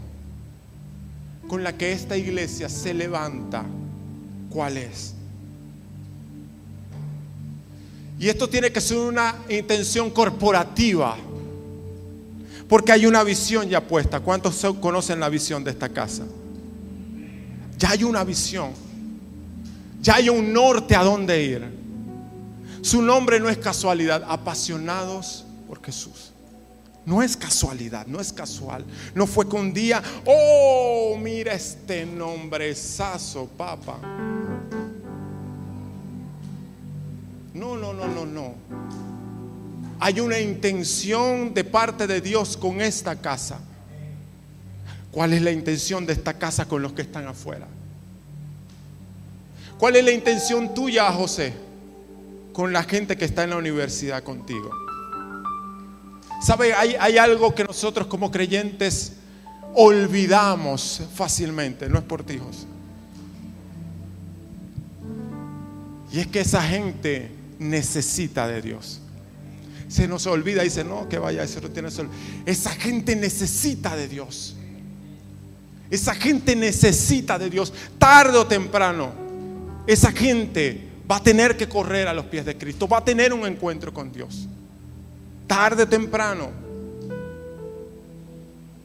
[1.48, 3.64] con la que esta iglesia se levanta,
[4.50, 5.14] ¿cuál es?
[8.20, 11.16] Y esto tiene que ser una intención corporativa.
[12.68, 14.20] Porque hay una visión ya puesta.
[14.20, 16.24] ¿Cuántos conocen la visión de esta casa?
[17.78, 18.72] Ya hay una visión.
[20.00, 21.78] Ya hay un norte a dónde ir.
[22.82, 24.24] Su nombre no es casualidad.
[24.28, 26.32] Apasionados por Jesús.
[27.04, 28.84] No es casualidad, no es casual.
[29.14, 33.98] No fue que un día, oh, mira este nombrezazo, papa.
[37.54, 38.54] No, no, no, no, no.
[40.00, 43.58] Hay una intención de parte de Dios con esta casa.
[45.10, 47.66] ¿Cuál es la intención de esta casa con los que están afuera?
[49.78, 51.52] ¿Cuál es la intención tuya, José,
[52.52, 54.70] con la gente que está en la universidad contigo?
[56.42, 56.74] ¿Sabe?
[56.74, 59.12] Hay, algo que nosotros como creyentes
[59.74, 61.88] olvidamos fácilmente.
[61.88, 62.66] No es por ti, José.
[66.12, 69.00] Y es que esa gente necesita de Dios.
[69.88, 72.08] Se nos olvida, dice, no, que vaya, eso no tiene sol.
[72.46, 74.56] Esa gente necesita de Dios.
[75.90, 77.72] Esa gente necesita de Dios.
[77.98, 79.27] Tarde o temprano,
[79.88, 82.86] esa gente va a tener que correr a los pies de Cristo.
[82.86, 84.46] Va a tener un encuentro con Dios.
[85.46, 86.50] Tarde o temprano.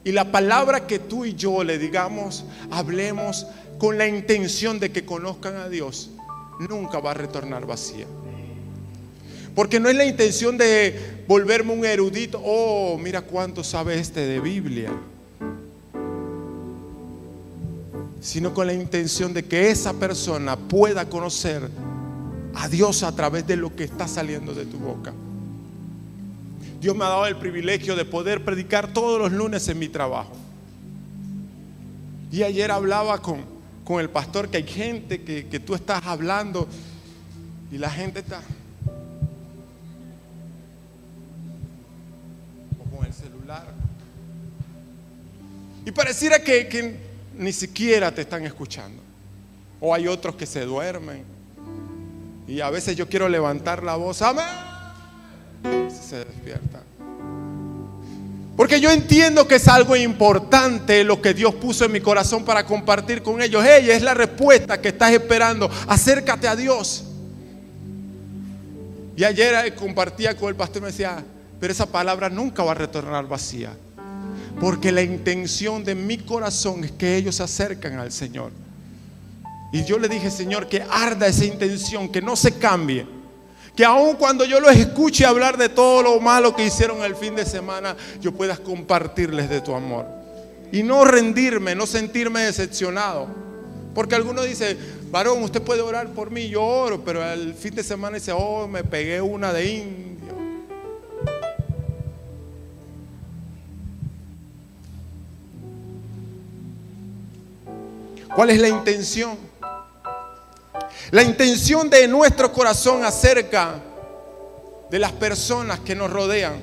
[0.02, 3.46] Y la palabra que tú y yo le digamos, hablemos
[3.76, 6.10] con la intención de que conozcan a Dios,
[6.70, 8.06] nunca va a retornar vacía.
[9.54, 12.40] Porque no es la intención de volverme un erudito.
[12.42, 14.90] Oh, mira cuánto sabe este de Biblia.
[18.24, 21.68] Sino con la intención de que esa persona pueda conocer
[22.54, 25.12] a Dios a través de lo que está saliendo de tu boca.
[26.80, 30.32] Dios me ha dado el privilegio de poder predicar todos los lunes en mi trabajo.
[32.32, 33.42] Y ayer hablaba con,
[33.84, 36.66] con el pastor que hay gente que, que tú estás hablando
[37.70, 38.40] y la gente está...
[45.86, 46.96] Y pareciera que,
[47.36, 49.02] ni siquiera te están escuchando.
[49.80, 51.24] O hay otros que se duermen.
[52.46, 54.44] Y a veces yo quiero levantar la voz, amén.
[55.90, 56.82] Se despierta.
[58.56, 62.64] Porque yo entiendo que es algo importante lo que Dios puso en mi corazón para
[62.64, 63.64] compartir con ellos.
[63.64, 65.68] Ella es la respuesta que estás esperando.
[65.88, 67.04] Acércate a Dios.
[69.16, 71.24] Y ayer compartía con el pastor y me decía,
[71.60, 73.76] pero esa palabra nunca va a retornar vacía.
[74.60, 78.52] Porque la intención de mi corazón es que ellos se acercan al Señor.
[79.72, 83.06] Y yo le dije, Señor, que arda esa intención, que no se cambie.
[83.74, 87.34] Que aun cuando yo los escuche hablar de todo lo malo que hicieron el fin
[87.34, 90.06] de semana, yo pueda compartirles de tu amor.
[90.70, 93.26] Y no rendirme, no sentirme decepcionado.
[93.94, 94.76] Porque alguno dice,
[95.10, 98.68] varón, usted puede orar por mí, yo oro, pero el fin de semana dice, oh,
[98.68, 100.13] me pegué una de indio.
[108.34, 109.36] ¿Cuál es la intención?
[111.12, 113.80] La intención de nuestro corazón acerca
[114.90, 116.54] de las personas que nos rodean.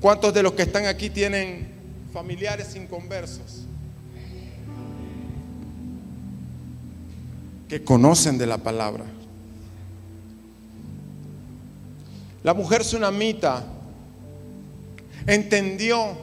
[0.00, 1.68] ¿Cuántos de los que están aquí tienen
[2.12, 3.64] familiares inconversos?
[7.68, 9.04] Que conocen de la palabra.
[12.42, 13.64] La mujer tsunamita
[15.26, 16.16] entendió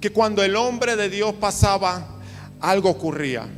[0.00, 2.17] que cuando el hombre de Dios pasaba,
[2.60, 3.48] algo ocurría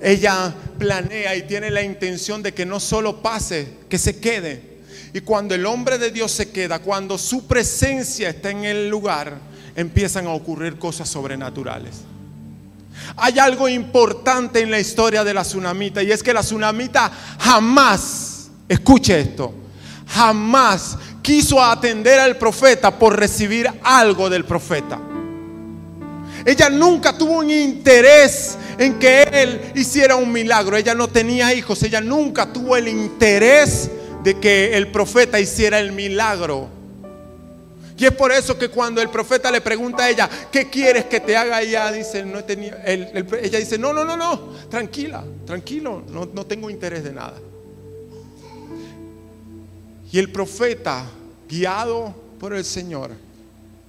[0.00, 4.72] ella planea y tiene la intención de que no solo pase, que se quede.
[5.14, 9.38] Y cuando el hombre de Dios se queda, cuando su presencia está en el lugar,
[9.76, 12.00] empiezan a ocurrir cosas sobrenaturales.
[13.16, 18.50] Hay algo importante en la historia de la tsunamita y es que la tsunamita jamás,
[18.68, 19.54] escuche esto,
[20.06, 25.11] jamás quiso atender al profeta por recibir algo del profeta.
[26.44, 30.76] Ella nunca tuvo un interés en que él hiciera un milagro.
[30.76, 31.82] Ella no tenía hijos.
[31.82, 33.90] Ella nunca tuvo el interés
[34.22, 36.68] de que el profeta hiciera el milagro.
[37.96, 41.20] Y es por eso que cuando el profeta le pregunta a ella, ¿qué quieres que
[41.20, 41.62] te haga?
[41.62, 47.04] Ella dice, no ella dice, no, no, no, no, tranquila, tranquilo, no, no tengo interés
[47.04, 47.38] de nada.
[50.10, 51.06] Y el profeta,
[51.48, 53.12] guiado por el Señor,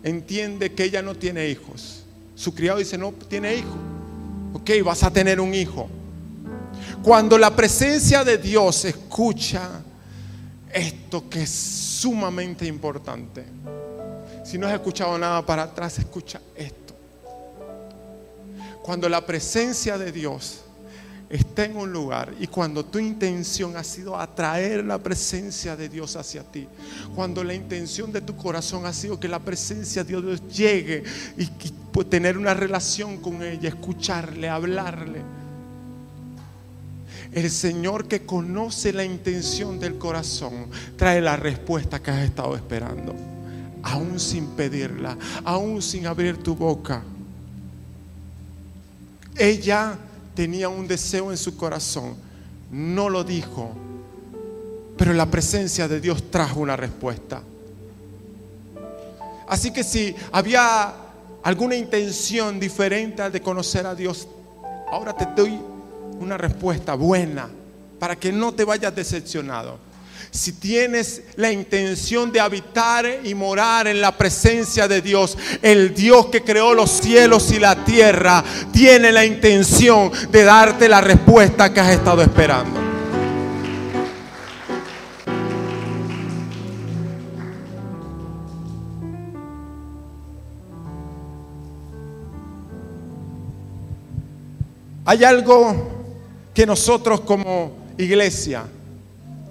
[0.04, 2.03] entiende que ella no tiene hijos.
[2.36, 3.76] Su criado dice, no tiene hijo.
[4.54, 5.90] Ok, vas a tener un hijo.
[7.02, 9.82] Cuando la presencia de Dios escucha
[10.72, 13.46] esto que es sumamente importante.
[14.44, 16.94] Si no has escuchado nada para atrás, escucha esto.
[18.82, 20.62] Cuando la presencia de Dios
[21.34, 26.16] está en un lugar y cuando tu intención ha sido atraer la presencia de Dios
[26.16, 26.68] hacia ti,
[27.16, 31.04] cuando la intención de tu corazón ha sido que la presencia de Dios llegue
[31.36, 31.50] y,
[32.10, 35.22] tener una relación con ella, escucharle, hablarle.
[37.32, 40.68] El Señor que conoce la intención del corazón
[40.98, 43.16] trae la respuesta que has estado esperando,
[43.84, 47.04] aún sin pedirla, aún sin abrir tu boca.
[49.36, 49.98] Ella
[50.36, 52.16] tenía un deseo en su corazón,
[52.72, 53.72] no lo dijo,
[54.98, 57.42] pero la presencia de Dios trajo una respuesta.
[59.48, 60.94] Así que si había
[61.44, 64.28] alguna intención diferente de conocer a Dios,
[64.92, 65.60] ahora te doy
[66.20, 67.50] una respuesta buena
[68.00, 69.93] para que no te vayas decepcionado
[70.34, 76.26] si tienes la intención de habitar y morar en la presencia de Dios, el Dios
[76.28, 81.80] que creó los cielos y la tierra, tiene la intención de darte la respuesta que
[81.80, 82.82] has estado esperando.
[95.06, 96.10] Hay algo
[96.56, 98.66] que nosotros como iglesia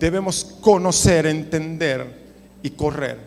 [0.02, 2.04] debemos conocer, entender
[2.60, 3.18] y correr.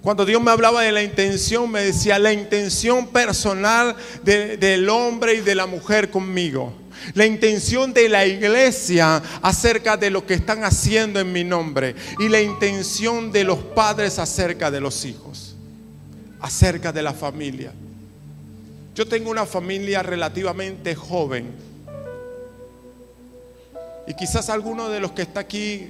[0.00, 5.40] Cuando Dios me hablaba de la intención, me decía la intención personal del hombre y
[5.42, 6.72] de la mujer conmigo.
[7.12, 11.94] La intención de la iglesia acerca de lo que están haciendo en mi nombre.
[12.18, 15.54] Y la intención de los padres acerca de los hijos.
[16.40, 17.74] Acerca de la familia.
[18.94, 21.73] Yo tengo una familia relativamente joven
[24.06, 25.88] y quizás alguno de los que está aquí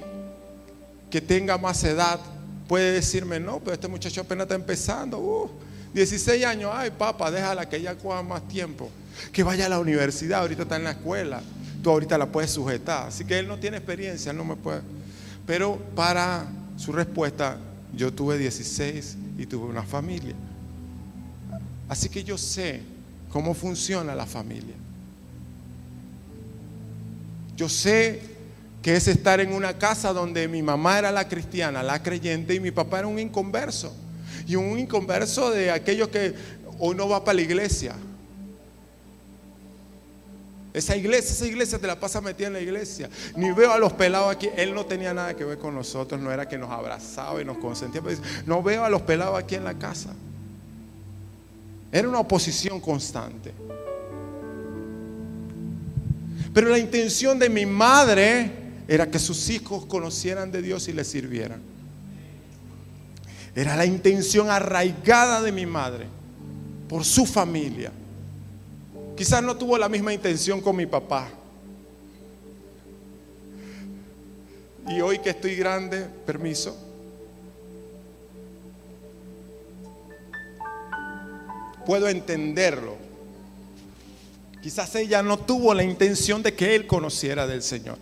[1.09, 2.19] que tenga más edad
[2.67, 5.51] puede decirme, no, pero este muchacho apenas está empezando.
[5.93, 8.89] 16 uh, años, ay papá, déjala que ella coja más tiempo.
[9.31, 11.41] Que vaya a la universidad, ahorita está en la escuela.
[11.83, 13.07] Tú ahorita la puedes sujetar.
[13.07, 14.81] Así que él no tiene experiencia, no me puede.
[15.45, 16.47] Pero para
[16.77, 17.57] su respuesta,
[17.95, 20.35] yo tuve 16 y tuve una familia.
[21.87, 22.81] Así que yo sé
[23.29, 24.75] cómo funciona la familia.
[27.55, 28.21] Yo sé
[28.81, 32.59] que es estar en una casa donde mi mamá era la cristiana, la creyente, y
[32.59, 33.95] mi papá era un inconverso.
[34.45, 36.35] Y un inconverso de aquellos que
[36.79, 37.95] hoy no va para la iglesia.
[40.75, 43.09] Esa iglesia, esa iglesia te la pasa metida en la iglesia.
[43.37, 44.49] Ni veo a los pelados aquí.
[44.57, 46.19] Él no tenía nada que ver con nosotros.
[46.19, 48.01] No era que nos abrazaba y nos consentía.
[48.45, 50.13] no veo a los pelados aquí en la casa.
[51.93, 53.53] Era una oposición constante.
[56.55, 58.49] Pero la intención de mi madre
[58.87, 61.61] era que sus hijos conocieran de Dios y le sirvieran.
[63.53, 66.05] Era la intención arraigada de mi madre
[66.87, 67.91] por su familia.
[69.17, 71.27] Quizás no tuvo la misma intención con mi papá.
[74.87, 76.77] Y hoy que estoy grande, permiso.
[81.85, 83.04] Puedo entenderlo.
[84.65, 87.99] Quizás ella no tuvo la intención de que él conociera del Señor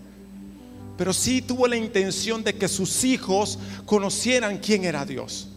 [0.98, 5.50] pero sí tuvo la intención de que sus hijos conocieran quién era Dios.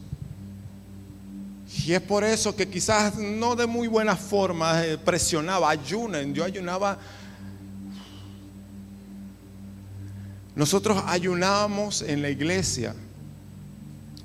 [1.84, 6.42] Y es por eso que quizás no de muy buena forma eh, presionaba, ayunen, yo
[6.42, 6.98] ayunaba.
[10.54, 12.94] Nosotros ayunábamos en la iglesia.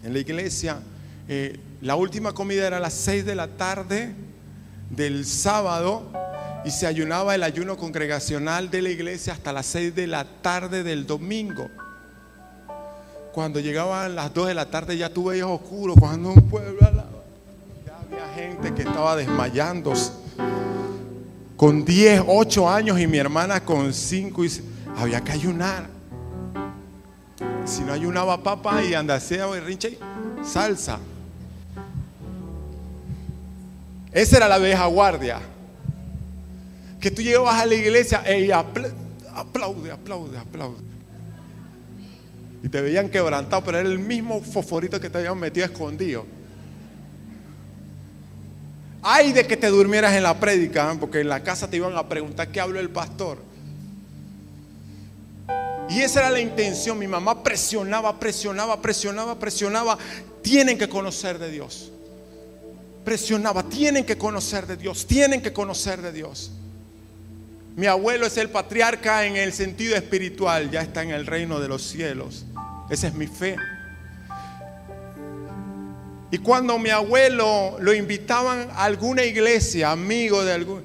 [0.03, 0.79] En la iglesia,
[1.27, 4.15] eh, la última comida era a las 6 de la tarde
[4.89, 6.09] del sábado
[6.63, 10.83] y se ayunaba el ayuno congregacional de la iglesia hasta las 6 de la tarde
[10.83, 11.69] del domingo.
[13.33, 17.97] Cuando llegaban las 2 de la tarde ya tuve veías oscuro, cuando un pueblo ya
[17.97, 20.11] había gente que estaba desmayándose.
[21.57, 24.51] Con 10, 8 años y mi hermana con 5 y
[24.97, 25.87] había que ayunar.
[27.65, 29.97] Si no ayunaba papá y andasea o rinche,
[30.43, 30.99] salsa.
[34.11, 35.39] Esa era la vieja guardia
[37.01, 40.77] que tú llevas a la iglesia y aplaude, aplaude, aplaude.
[42.63, 46.25] Y te veían quebrantado, pero era el mismo fosforito que te habían metido escondido.
[49.01, 50.97] Ay de que te durmieras en la prédica, ¿eh?
[50.99, 53.39] porque en la casa te iban a preguntar qué habló el pastor.
[55.89, 56.99] Y esa era la intención.
[56.99, 59.97] Mi mamá presionaba, presionaba, presionaba, presionaba.
[60.43, 61.91] Tienen que conocer de Dios.
[63.03, 66.51] Presionaba, tienen que conocer de Dios, tienen que conocer de Dios.
[67.75, 71.69] Mi abuelo es el patriarca en el sentido espiritual, ya está en el reino de
[71.69, 72.45] los cielos.
[72.89, 73.55] Esa es mi fe.
[76.31, 80.83] Y cuando mi abuelo lo invitaban a alguna iglesia, amigo de algún,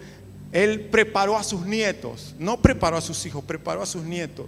[0.52, 4.46] él preparó a sus nietos, no preparó a sus hijos, preparó a sus nietos.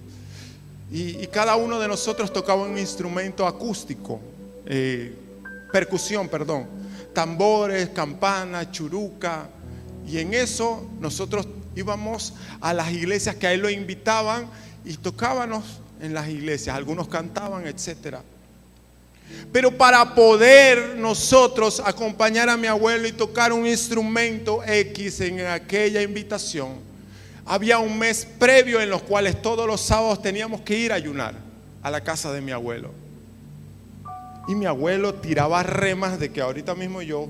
[0.90, 4.20] Y, cada uno de nosotros tocaba un instrumento acústico,
[4.64, 5.12] eh,
[5.72, 6.66] percusión, perdón,
[7.12, 9.50] tambores, campanas, churuca.
[10.06, 11.46] Y en eso nosotros
[11.78, 14.48] íbamos a las iglesias que a él lo invitaban
[14.84, 18.22] y tocábamos en las iglesias, algunos cantaban, etcétera.
[19.52, 26.02] Pero para poder nosotros acompañar a mi abuelo y tocar un instrumento X en aquella
[26.02, 26.76] invitación,
[27.44, 31.34] había un mes previo en los cuales todos los sábados teníamos que ir a ayunar
[31.82, 32.90] a la casa de mi abuelo.
[34.48, 37.28] Y mi abuelo tiraba remas de que ahorita mismo yo,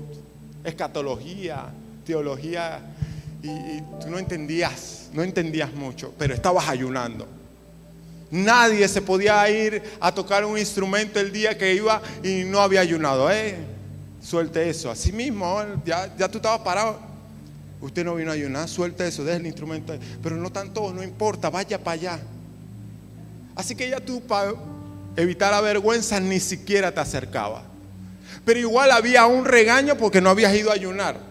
[0.63, 1.65] escatología,
[2.05, 2.81] teología
[3.41, 7.27] y, tú no entendías, no entendías mucho, pero estabas ayunando.
[8.31, 12.81] Nadie se podía ir a tocar un instrumento el día que iba y no había
[12.81, 13.31] ayunado.
[13.31, 13.55] Eh,
[14.21, 14.91] suelte eso.
[14.91, 16.99] Así mismo, ya, ya tú estabas parado.
[17.81, 19.97] Usted no vino a ayunar, suelte eso, deja el instrumento.
[20.21, 22.19] Pero no tanto, no importa, vaya para allá.
[23.55, 24.53] Así que ya tú, para
[25.15, 27.63] evitar la vergüenza, ni siquiera te acercabas.
[28.45, 31.28] Pero igual había un regaño porque no habías ido a ayunar.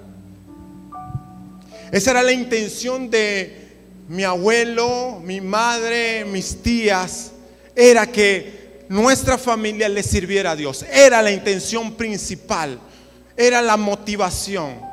[1.91, 3.69] Esa era la intención de
[4.09, 7.33] mi abuelo, mi madre, mis tías.
[7.75, 10.85] Era que nuestra familia le sirviera a Dios.
[10.91, 12.79] Era la intención principal.
[13.37, 14.89] Era la motivación.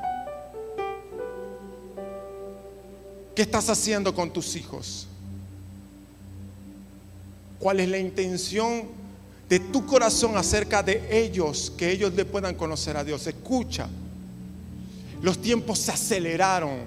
[3.33, 5.07] ¿Qué estás haciendo con tus hijos?
[7.59, 8.83] ¿Cuál es la intención
[9.49, 11.73] de tu corazón acerca de ellos?
[11.77, 13.27] Que ellos le puedan conocer a Dios.
[13.27, 13.89] Escucha.
[15.21, 16.79] Los tiempos se aceleraron.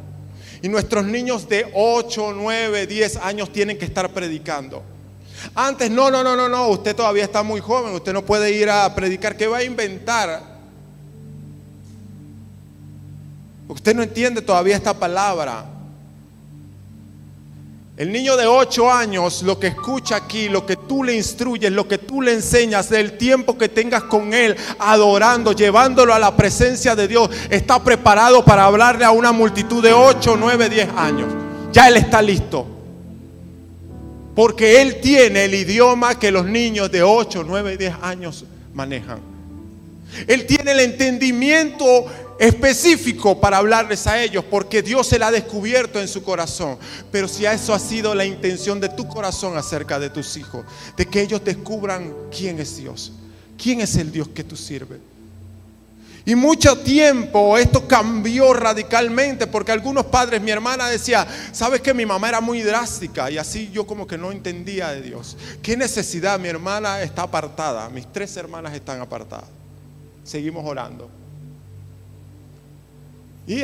[0.62, 4.82] Y nuestros niños de 8, 9, 10 años tienen que estar predicando.
[5.54, 8.68] Antes, no, no, no, no, no, usted todavía está muy joven, usted no puede ir
[8.68, 9.36] a predicar.
[9.36, 10.58] ¿Qué va a inventar?
[13.68, 15.64] Usted no entiende todavía esta palabra.
[17.98, 21.88] El niño de 8 años, lo que escucha aquí, lo que tú le instruyes, lo
[21.88, 26.94] que tú le enseñas, del tiempo que tengas con él, adorando, llevándolo a la presencia
[26.94, 31.28] de Dios, está preparado para hablarle a una multitud de 8, 9, 10 años.
[31.72, 32.78] Ya él está listo.
[34.38, 39.18] Porque Él tiene el idioma que los niños de 8, 9, 10 años manejan.
[40.28, 42.06] Él tiene el entendimiento
[42.38, 46.78] específico para hablarles a ellos, porque Dios se la ha descubierto en su corazón.
[47.10, 50.64] Pero si eso ha sido la intención de tu corazón acerca de tus hijos,
[50.96, 53.12] de que ellos descubran quién es Dios,
[53.60, 55.00] quién es el Dios que tú sirves.
[56.28, 62.04] Y mucho tiempo esto cambió radicalmente porque algunos padres, mi hermana decía, sabes que mi
[62.04, 65.38] mamá era muy drástica y así yo como que no entendía de Dios.
[65.62, 66.38] ¿Qué necesidad?
[66.38, 69.48] Mi hermana está apartada, mis tres hermanas están apartadas.
[70.22, 71.08] Seguimos orando.
[73.48, 73.62] Y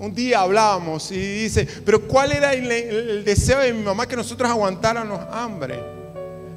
[0.00, 4.16] un día hablábamos y dice, pero ¿cuál era el, el deseo de mi mamá que
[4.16, 5.78] nosotros aguantáramos hambre?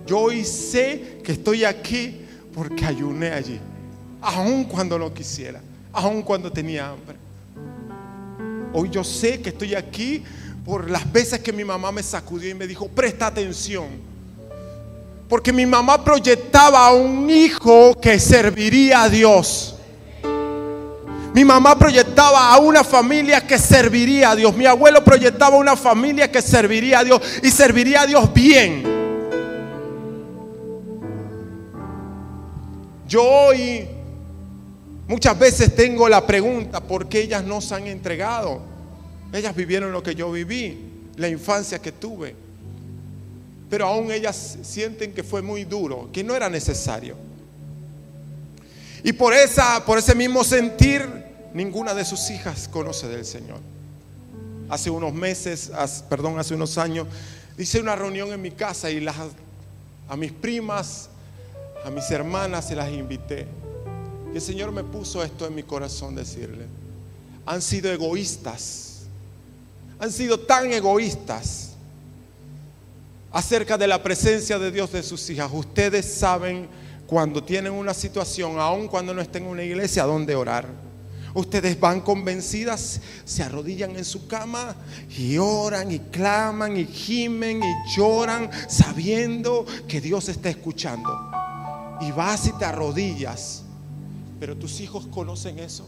[0.07, 2.25] Yo hoy sé que estoy aquí
[2.55, 3.59] porque ayuné allí
[4.21, 5.61] aun cuando no quisiera,
[5.93, 7.17] aun cuando tenía hambre.
[8.73, 10.23] Hoy yo sé que estoy aquí
[10.65, 13.87] por las veces que mi mamá me sacudió y me dijo, presta atención.
[15.29, 19.76] Porque mi mamá proyectaba a un hijo que serviría a Dios.
[21.33, 24.55] Mi mamá proyectaba a una familia que serviría a Dios.
[24.55, 28.83] Mi abuelo proyectaba a una familia que serviría a Dios y serviría a Dios bien.
[33.07, 33.87] Yo hoy
[35.07, 38.61] Muchas veces tengo la pregunta, ¿por qué ellas no se han entregado?
[39.31, 40.77] Ellas vivieron lo que yo viví,
[41.15, 42.35] la infancia que tuve.
[43.69, 47.15] Pero aún ellas sienten que fue muy duro, que no era necesario.
[49.07, 51.07] Y por, esa, por ese mismo sentir,
[51.53, 53.59] ninguna de sus hijas conoce del Señor.
[54.69, 55.71] Hace unos meses,
[56.09, 57.07] perdón, hace unos años,
[57.57, 59.15] hice una reunión en mi casa y las,
[60.09, 61.07] a mis primas,
[61.85, 63.47] a mis hermanas se las invité
[64.33, 66.65] el Señor me puso esto en mi corazón decirle.
[67.45, 69.03] Han sido egoístas.
[69.99, 71.71] Han sido tan egoístas
[73.31, 75.49] acerca de la presencia de Dios de sus hijas.
[75.51, 76.67] Ustedes saben
[77.07, 80.67] cuando tienen una situación, aun cuando no estén en una iglesia, dónde orar.
[81.33, 84.75] Ustedes van convencidas, se arrodillan en su cama
[85.17, 91.09] y oran y claman y gimen y lloran sabiendo que Dios está escuchando.
[92.01, 93.63] Y vas y te arrodillas
[94.39, 95.87] pero tus hijos conocen eso.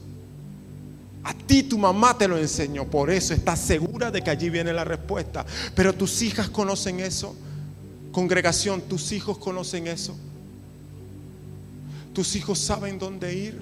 [1.23, 4.73] A ti tu mamá te lo enseñó, por eso estás segura de que allí viene
[4.73, 5.45] la respuesta.
[5.75, 7.35] Pero tus hijas conocen eso.
[8.11, 10.15] Congregación, tus hijos conocen eso.
[12.13, 13.59] Tus hijos saben dónde ir.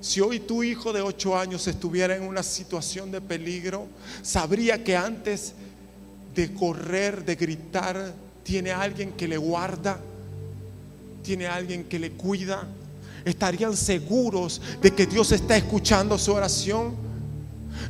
[0.00, 3.86] Si hoy tu hijo de 8 años estuviera en una situación de peligro,
[4.22, 5.54] sabría que antes
[6.34, 8.12] de correr, de gritar,
[8.42, 10.00] tiene alguien que le guarda,
[11.22, 12.66] tiene alguien que le cuida
[13.24, 17.11] estarían seguros de que Dios está escuchando su oración.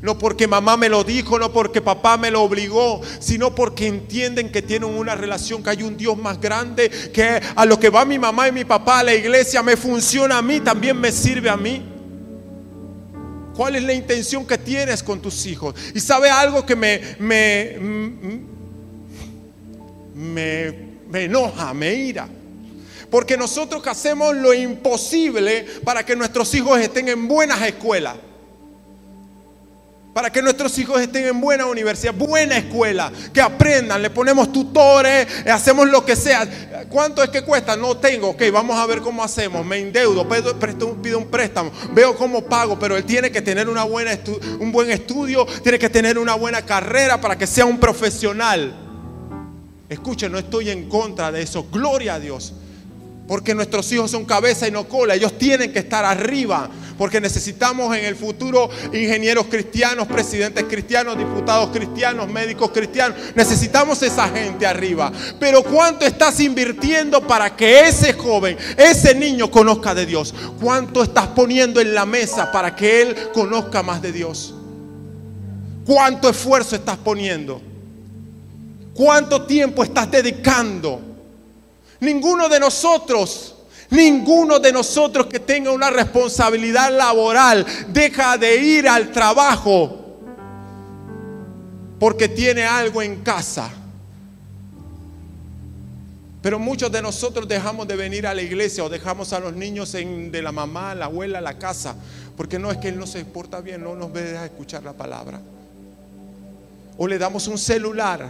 [0.03, 4.51] No porque mamá me lo dijo, no porque papá me lo obligó, sino porque entienden
[4.51, 8.05] que tienen una relación, que hay un Dios más grande, que a lo que va
[8.05, 11.49] mi mamá y mi papá a la iglesia me funciona a mí, también me sirve
[11.49, 11.85] a mí.
[13.55, 15.77] ¿Cuál es la intención que tienes con tus hijos?
[15.95, 17.79] Y sabe algo que me, me,
[20.17, 20.73] me,
[21.09, 22.29] me enoja, me ira
[23.09, 28.17] porque nosotros hacemos lo imposible para que nuestros hijos estén en buenas escuelas.
[30.13, 35.27] Para que nuestros hijos estén en buena universidad, buena escuela, que aprendan, le ponemos tutores,
[35.47, 36.47] hacemos lo que sea.
[36.91, 37.77] ¿Cuánto es que cuesta?
[37.77, 39.65] No tengo, ok, vamos a ver cómo hacemos.
[39.65, 44.91] Me endeudo, pido, un préstamo, veo cómo pago, pero él tiene que tener un buen
[44.91, 48.75] estudio, tiene que tener una buena carrera para que sea un profesional.
[49.89, 52.53] Escuchen, no estoy en contra de eso, gloria a Dios.
[53.27, 55.15] Porque nuestros hijos son cabeza y no cola.
[55.15, 56.69] Ellos tienen que estar arriba.
[56.99, 63.19] Porque necesitamos en el futuro ingenieros cristianos, presidentes cristianos, diputados cristianos, médicos cristianos.
[63.35, 65.13] Necesitamos esa gente arriba.
[65.41, 70.35] Pero ¿cuánto estás invirtiendo para que ese joven, ese niño conozca de Dios?
[70.61, 74.55] ¿Cuánto estás poniendo en la mesa para que él conozca más de Dios?
[75.85, 77.61] ¿Cuánto esfuerzo estás poniendo?
[78.95, 81.12] ¿Cuánto tiempo estás dedicando?
[82.03, 83.55] Ninguno de nosotros,
[83.91, 90.01] ninguno de nosotros que tenga una responsabilidad laboral deja de ir al trabajo
[92.01, 93.71] porque tiene algo en casa.
[96.43, 99.93] Pero muchos de nosotros dejamos de venir a la iglesia o dejamos a los niños
[99.93, 101.95] de la mamá, la abuela, la casa,
[102.37, 105.41] porque no es que él no se porta bien, no nos deja escuchar la palabra.
[106.99, 108.29] O le damos un celular.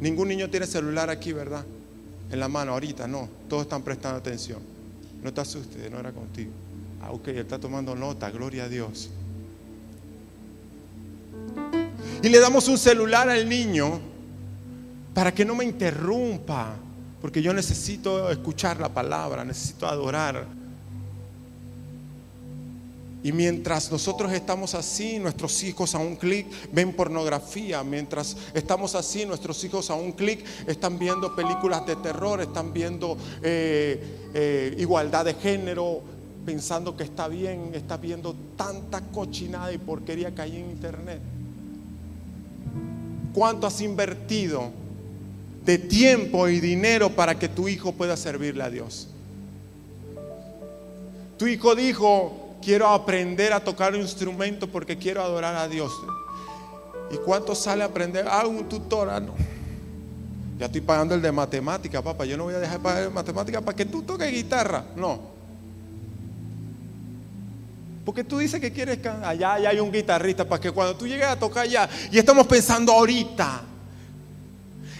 [0.00, 1.66] Ningún niño tiene celular aquí, ¿verdad?
[2.30, 4.60] En la mano ahorita, no, todos están prestando atención.
[5.22, 6.50] No te asustes, no era contigo.
[7.02, 9.10] Ah, ok, él está tomando nota, gloria a Dios.
[12.22, 14.00] Y le damos un celular al niño
[15.14, 16.74] para que no me interrumpa,
[17.20, 20.46] porque yo necesito escuchar la palabra, necesito adorar.
[23.22, 27.82] Y mientras nosotros estamos así, nuestros hijos a un clic ven pornografía.
[27.82, 33.16] Mientras estamos así, nuestros hijos a un clic están viendo películas de terror, están viendo
[33.42, 36.00] eh, eh, igualdad de género,
[36.46, 41.20] pensando que está bien, está viendo tanta cochinada y porquería que hay en internet.
[43.34, 44.70] ¿Cuánto has invertido
[45.64, 49.08] de tiempo y dinero para que tu hijo pueda servirle a Dios?
[51.36, 55.92] Tu hijo dijo, quiero aprender a tocar un instrumento porque quiero adorar a Dios.
[57.10, 58.26] ¿Y cuánto sale a aprender?
[58.28, 59.34] Ah, un tutor, ah, no.
[60.58, 62.24] Ya estoy pagando el de matemática, papá.
[62.24, 64.84] Yo no voy a dejar de pagar el de matemática para que tú toques guitarra.
[64.96, 65.20] No.
[68.04, 71.26] Porque tú dices que quieres allá, allá hay un guitarrista para que cuando tú llegues
[71.26, 73.62] a tocar allá, y estamos pensando ahorita,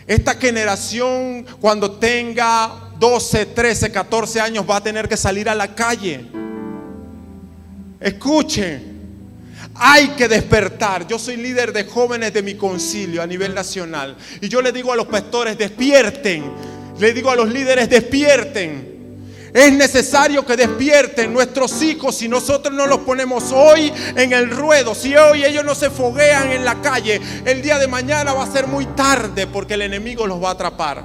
[0.06, 5.74] esta generación cuando tenga 12, 13, 14 años va a tener que salir a la
[5.74, 6.26] calle.
[8.00, 8.98] Escuchen,
[9.74, 11.06] hay que despertar.
[11.06, 14.16] Yo soy líder de jóvenes de mi concilio a nivel nacional.
[14.40, 16.44] Y yo le digo a los pastores, despierten.
[16.98, 18.98] Le digo a los líderes, despierten.
[19.52, 24.94] Es necesario que despierten nuestros hijos si nosotros no los ponemos hoy en el ruedo.
[24.94, 28.52] Si hoy ellos no se foguean en la calle, el día de mañana va a
[28.52, 31.02] ser muy tarde porque el enemigo los va a atrapar.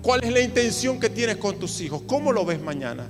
[0.00, 2.02] ¿Cuál es la intención que tienes con tus hijos?
[2.06, 3.08] ¿Cómo lo ves mañana?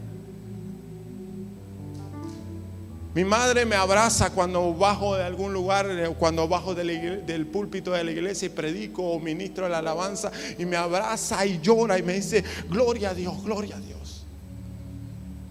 [3.15, 8.03] Mi madre me abraza cuando bajo de algún lugar, eh, cuando bajo del, púlpito de
[8.03, 12.03] la iglesia y predico o ministro de la alabanza y me abraza y llora y
[12.03, 14.25] me dice, gloria a Dios, gloria a Dios.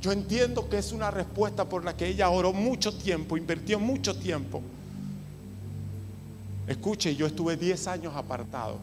[0.01, 4.14] Yo entiendo que es una respuesta por la que ella oró mucho tiempo, invirtió mucho
[4.14, 4.61] tiempo.
[6.68, 8.78] Escuche, yo estuve 10 años apartado.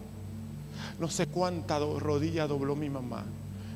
[0.98, 3.26] No sé cuánta rodilla dobló mi mamá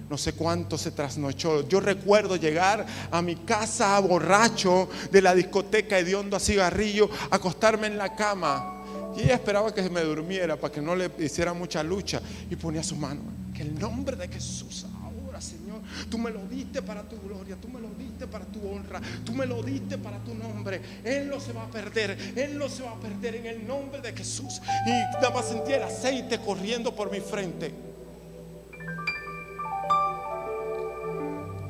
[0.09, 1.67] no sé cuánto se trasnochó.
[1.69, 7.99] Yo recuerdo llegar a mi casa borracho de la discoteca hediondo a cigarrillo, acostarme en
[7.99, 8.83] la cama.
[9.17, 12.21] Y ella esperaba que me durmiera para que no le hiciera mucha lucha.
[12.51, 13.23] Y ponía su mano.
[13.55, 15.81] Que el nombre de Jesús ahora, Señor,
[16.11, 19.33] tú me lo diste para tu gloria, tú me lo diste para tu honra, tú
[19.33, 20.81] me lo diste para tu nombre.
[21.05, 24.01] Él no se va a perder, Él no se va a perder en el nombre
[24.01, 24.61] de Jesús.
[24.87, 27.94] Y nada más sentía el aceite corriendo por mi frente.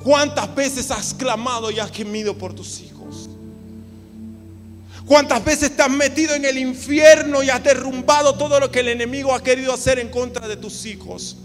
[0.04, 3.30] ¿Cuántas veces has clamado y has gemido por tus hijos?
[5.06, 8.88] ¿Cuántas veces te has metido en el infierno y has derrumbado todo lo que el
[8.88, 11.38] enemigo ha querido hacer en contra de tus hijos?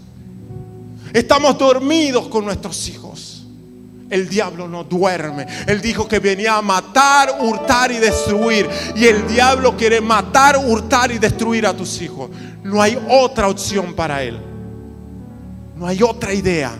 [1.14, 3.46] Estamos dormidos con nuestros hijos.
[4.10, 5.46] El diablo no duerme.
[5.66, 8.68] Él dijo que venía a matar, hurtar y destruir.
[8.94, 12.30] Y el diablo quiere matar, hurtar y destruir a tus hijos.
[12.62, 14.38] No hay otra opción para él.
[15.76, 16.78] No hay otra idea.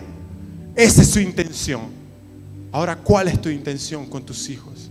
[0.81, 1.83] Esa es su intención.
[2.73, 4.91] Ahora, ¿cuál es tu intención con tus hijos?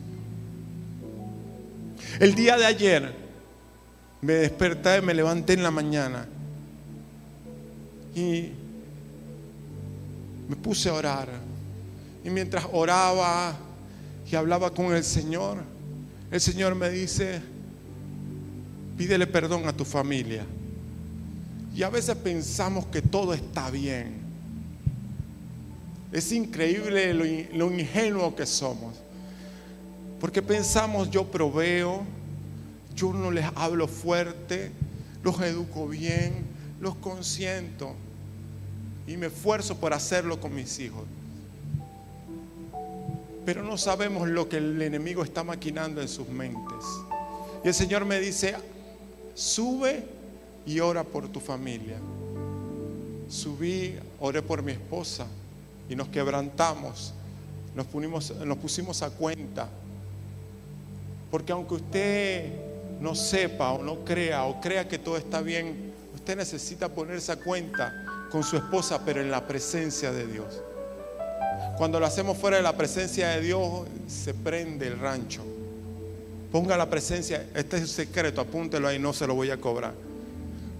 [2.19, 3.11] El día de ayer
[4.21, 6.27] me desperté, me levanté en la mañana
[8.13, 8.49] y
[10.47, 11.27] me puse a orar.
[12.23, 13.57] Y mientras oraba
[14.31, 15.57] y hablaba con el Señor,
[16.29, 17.41] el Señor me dice,
[18.95, 20.45] pídele perdón a tu familia.
[21.75, 24.18] Y a veces pensamos que todo está bien.
[26.11, 28.95] Es increíble lo, ingenuo que somos.
[30.19, 32.03] Porque pensamos, yo proveo,
[32.95, 34.71] yo no les hablo fuerte,
[35.23, 36.45] los educo bien,
[36.81, 37.93] los consiento
[39.07, 41.03] y me esfuerzo por hacerlo con mis hijos.
[43.45, 46.85] Pero no sabemos lo que el enemigo está maquinando en sus mentes.
[47.63, 48.55] Y el Señor me dice,
[49.35, 50.03] sube
[50.65, 51.97] y ora por tu familia.
[53.29, 55.27] Subí, oré por mi esposa
[55.89, 57.13] y nos quebrantamos,
[57.75, 57.87] nos,
[58.45, 59.67] nos pusimos a cuenta.
[61.31, 62.51] Porque aunque usted
[62.99, 67.37] no sepa o no crea o crea que todo está bien, usted necesita ponerse a
[67.37, 70.61] cuenta con su esposa, pero en la presencia de Dios.
[71.77, 75.43] Cuando lo hacemos fuera de la presencia de Dios, se prende el rancho.
[76.51, 79.93] Ponga la presencia, este es un secreto, apúntelo ahí, no se lo voy a cobrar.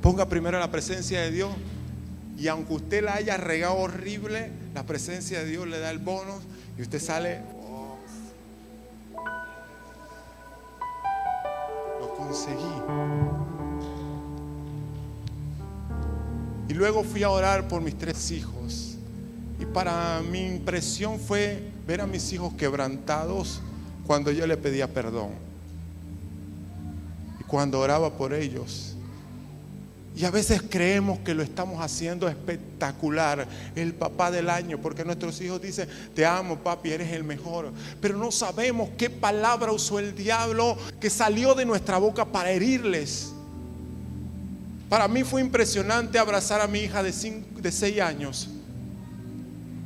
[0.01, 1.51] Ponga primero la presencia de Dios
[2.37, 6.39] y aunque usted la haya regado horrible, la presencia de Dios le da el bono
[6.77, 7.41] y usted sale.
[11.99, 12.63] lo conseguí.
[16.69, 18.95] Y luego fui a orar por mis tres hijos.
[19.59, 23.59] Y para mi impresión fue ver a mis hijos quebrantados
[24.07, 25.31] cuando yo le pedía perdón.
[27.37, 28.95] Y cuando oraba por ellos.
[30.19, 35.39] Y a veces creemos que lo estamos haciendo espectacular, el papá del año, porque nuestros
[35.39, 37.71] hijos dicen, te amo papi, eres el mejor.
[38.01, 43.31] Pero no sabemos qué palabra usó el diablo que salió de nuestra boca para herirles.
[44.89, 48.49] Para mí fue impresionante abrazar a mi hija de, de seis años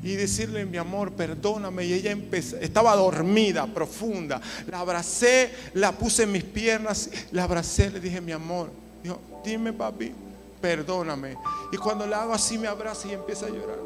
[0.01, 1.85] y decirle, mi amor, perdóname.
[1.85, 2.17] Y ella
[2.59, 4.41] estaba dormida, profunda.
[4.67, 8.81] La abracé, la puse en mis piernas, la abracé, le dije, mi amor.
[9.03, 10.13] Dijo, dime papi,
[10.61, 11.35] perdóname.
[11.71, 13.79] Y cuando la hago así me abraza y empieza a llorar.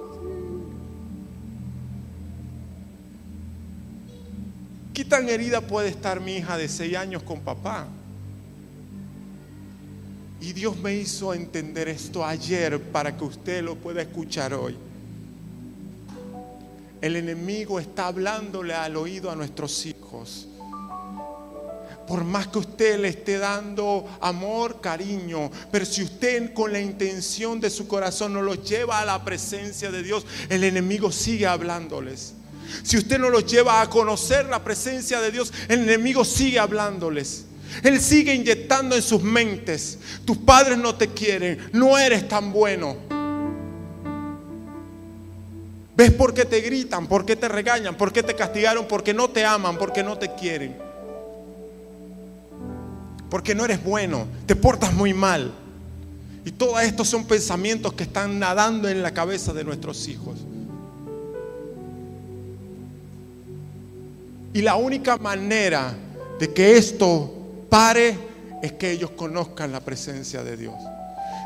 [4.94, 7.88] ¿Qué tan herida puede estar mi hija de seis años con papá?
[10.40, 14.76] Y Dios me hizo entender esto ayer para que usted lo pueda escuchar hoy.
[17.02, 20.48] El enemigo está hablándole al oído a nuestros hijos
[22.08, 27.60] por más que usted le esté dando amor, cariño, pero si usted con la intención
[27.60, 32.34] de su corazón no los lleva a la presencia de Dios, el enemigo sigue hablándoles.
[32.84, 37.46] Si usted no los lleva a conocer la presencia de Dios, el enemigo sigue hablándoles.
[37.84, 42.96] Él sigue inyectando en sus mentes, tus padres no te quieren, no eres tan bueno.
[45.98, 47.08] ¿Ves por qué te gritan?
[47.08, 47.98] ¿Por qué te regañan?
[47.98, 48.88] ¿Por qué te castigaron?
[48.88, 50.87] Porque no te aman, porque no te quieren
[53.30, 55.54] porque no eres bueno, te portas muy mal.
[56.46, 60.40] Y todos estos son pensamientos que están nadando en la cabeza de nuestros hijos.
[64.54, 65.94] Y la única manera
[66.40, 67.34] de que esto
[67.70, 68.18] pare
[68.64, 70.76] es que ellos conozcan la presencia de Dios.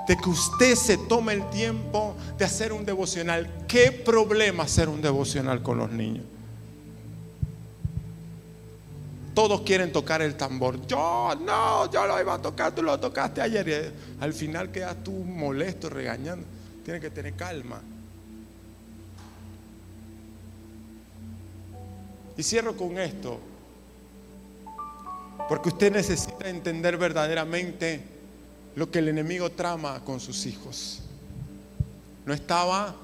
[0.07, 3.49] De que usted se tome el tiempo de hacer un devocional.
[3.67, 6.25] ¿Qué problema hacer un devocional con los niños?
[9.33, 10.85] Todos quieren tocar el tambor.
[10.87, 13.67] Yo no, yo lo iba a tocar, tú lo tocaste ayer.
[13.67, 16.45] Y al final quedas tú molesto, regañando.
[16.83, 17.81] Tienes que tener calma.
[22.35, 23.39] Y cierro con esto.
[25.47, 28.01] Porque usted necesita entender verdaderamente
[28.75, 31.01] lo que el enemigo trama con sus hijos.
[32.25, 32.95] No estaba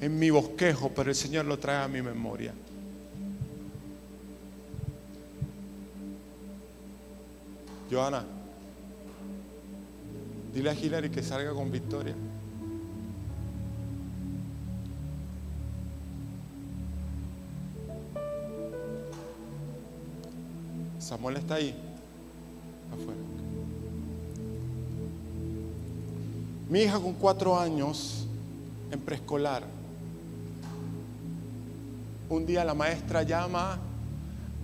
[0.00, 2.52] en mi bosquejo, pero el Señor lo trae a mi memoria.
[7.90, 8.24] Joana,
[10.52, 12.14] dile a Hillary que salga con victoria.
[20.98, 21.72] Samuel está ahí,
[22.92, 23.20] afuera.
[26.68, 28.26] Mi hija con cuatro años
[28.90, 29.62] en preescolar.
[32.28, 33.78] Un día la maestra llama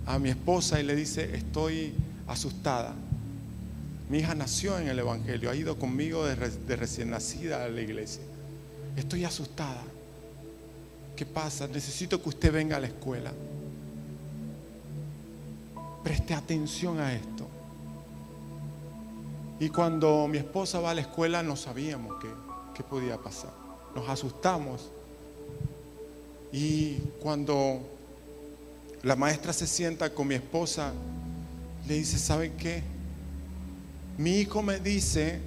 [0.05, 1.93] a mi esposa y le dice, estoy
[2.27, 2.93] asustada.
[4.09, 8.23] Mi hija nació en el Evangelio, ha ido conmigo de, recién nacida a la iglesia.
[8.95, 9.83] Estoy asustada.
[11.15, 11.67] ¿Qué pasa?
[11.67, 13.31] Necesito que usted venga a la escuela.
[16.03, 17.47] Preste atención a esto.
[19.59, 22.27] Y cuando mi esposa va a la escuela no sabíamos qué,
[22.75, 23.53] qué podía pasar.
[23.95, 24.89] Nos asustamos.
[26.51, 27.79] Y cuando
[29.01, 30.91] la maestra se sienta con mi esposa,
[31.87, 32.92] le dice, ¿saben qué?
[34.17, 35.39] Mi hijo me dice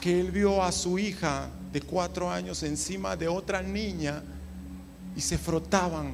[0.00, 4.22] que él vio a su hija de cuatro años encima de otra niña
[5.16, 6.12] y se frotaban.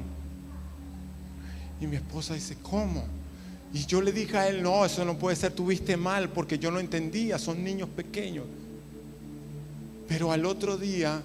[1.81, 3.05] Y mi esposa dice, ¿cómo?
[3.73, 6.71] Y yo le dije a él, no, eso no puede ser, tuviste mal porque yo
[6.71, 8.45] no entendía, son niños pequeños.
[10.07, 11.23] Pero al otro día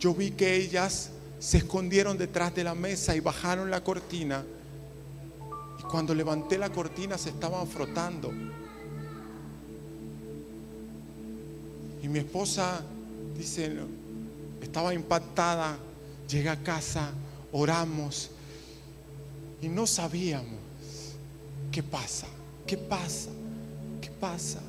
[0.00, 4.44] yo vi que ellas se escondieron detrás de la mesa y bajaron la cortina.
[5.78, 8.32] Y cuando levanté la cortina se estaban frotando.
[12.02, 12.82] Y mi esposa
[13.38, 13.72] dice,
[14.60, 15.78] estaba impactada,
[16.28, 17.10] llega a casa,
[17.52, 18.30] oramos
[19.60, 20.58] y no sabíamos
[21.70, 22.26] qué pasa,
[22.66, 23.30] qué pasa,
[24.00, 24.60] qué pasa.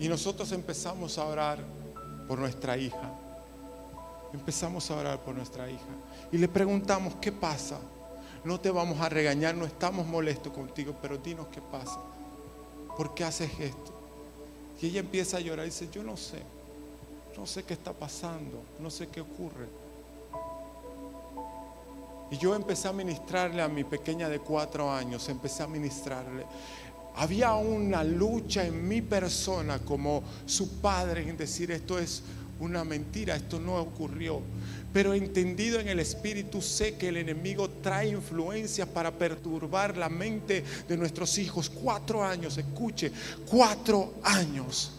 [0.00, 1.58] Y nosotros empezamos a orar
[2.26, 3.12] por nuestra hija.
[4.34, 5.84] Empezamos a orar por nuestra hija.
[6.32, 7.78] Y le preguntamos, ¿qué pasa?
[8.42, 12.00] No te vamos a regañar, no estamos molestos contigo, pero dinos qué pasa.
[12.96, 13.92] ¿Por qué haces esto?
[14.80, 16.42] Y ella empieza a llorar y dice, yo no sé,
[17.36, 19.68] no sé qué está pasando, no sé qué ocurre.
[22.30, 26.46] Y yo empecé a ministrarle a mi pequeña de cuatro años, empecé a ministrarle.
[27.14, 32.22] Había una lucha en mi persona como su padre en decir esto es
[32.62, 34.40] una mentira, esto no ocurrió.
[34.92, 40.62] Pero entendido en el Espíritu, sé que el enemigo trae influencias para perturbar la mente
[40.88, 41.68] de nuestros hijos.
[41.68, 43.10] Cuatro años, escuche,
[43.46, 44.92] cuatro años.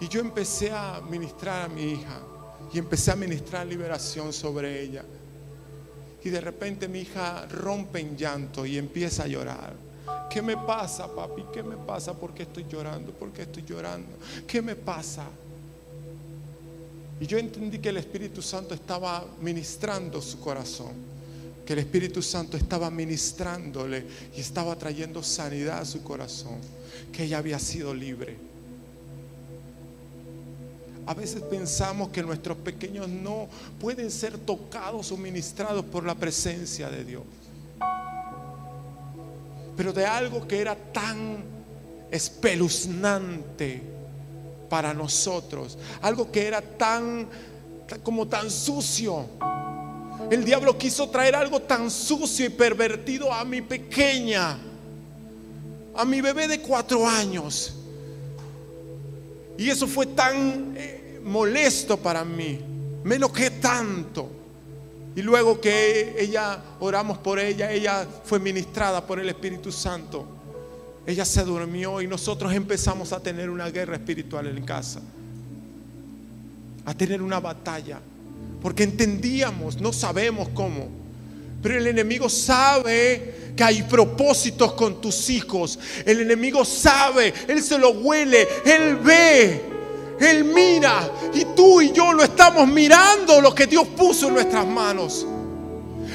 [0.00, 2.20] Y yo empecé a ministrar a mi hija
[2.72, 5.04] y empecé a ministrar liberación sobre ella.
[6.22, 9.89] Y de repente mi hija rompe en llanto y empieza a llorar.
[10.30, 11.42] ¿Qué me pasa, papi?
[11.52, 12.14] ¿Qué me pasa?
[12.14, 13.12] ¿Por qué estoy llorando?
[13.12, 14.16] ¿Por qué estoy llorando?
[14.46, 15.24] ¿Qué me pasa?
[17.20, 20.92] Y yo entendí que el Espíritu Santo estaba ministrando su corazón,
[21.66, 26.58] que el Espíritu Santo estaba ministrándole y estaba trayendo sanidad a su corazón,
[27.12, 28.38] que ella había sido libre.
[31.06, 33.48] A veces pensamos que nuestros pequeños no
[33.80, 37.22] pueden ser tocados o ministrados por la presencia de Dios.
[39.80, 41.42] Pero de algo que era tan
[42.10, 43.80] espeluznante
[44.68, 47.26] para nosotros, algo que era tan
[48.02, 49.24] como tan sucio.
[50.30, 54.58] El diablo quiso traer algo tan sucio y pervertido a mi pequeña,
[55.96, 57.72] a mi bebé de cuatro años.
[59.56, 62.60] Y eso fue tan eh, molesto para mí.
[63.02, 64.39] Me enojé tanto.
[65.16, 70.26] Y luego que ella, oramos por ella, ella fue ministrada por el Espíritu Santo.
[71.06, 75.00] Ella se durmió y nosotros empezamos a tener una guerra espiritual en casa.
[76.84, 78.00] A tener una batalla.
[78.62, 80.88] Porque entendíamos, no sabemos cómo.
[81.62, 85.78] Pero el enemigo sabe que hay propósitos con tus hijos.
[86.06, 89.62] El enemigo sabe, él se lo huele, él ve,
[90.20, 91.10] él mira.
[91.32, 95.26] Y tú y yo lo estamos mirando lo que Dios puso en nuestras manos.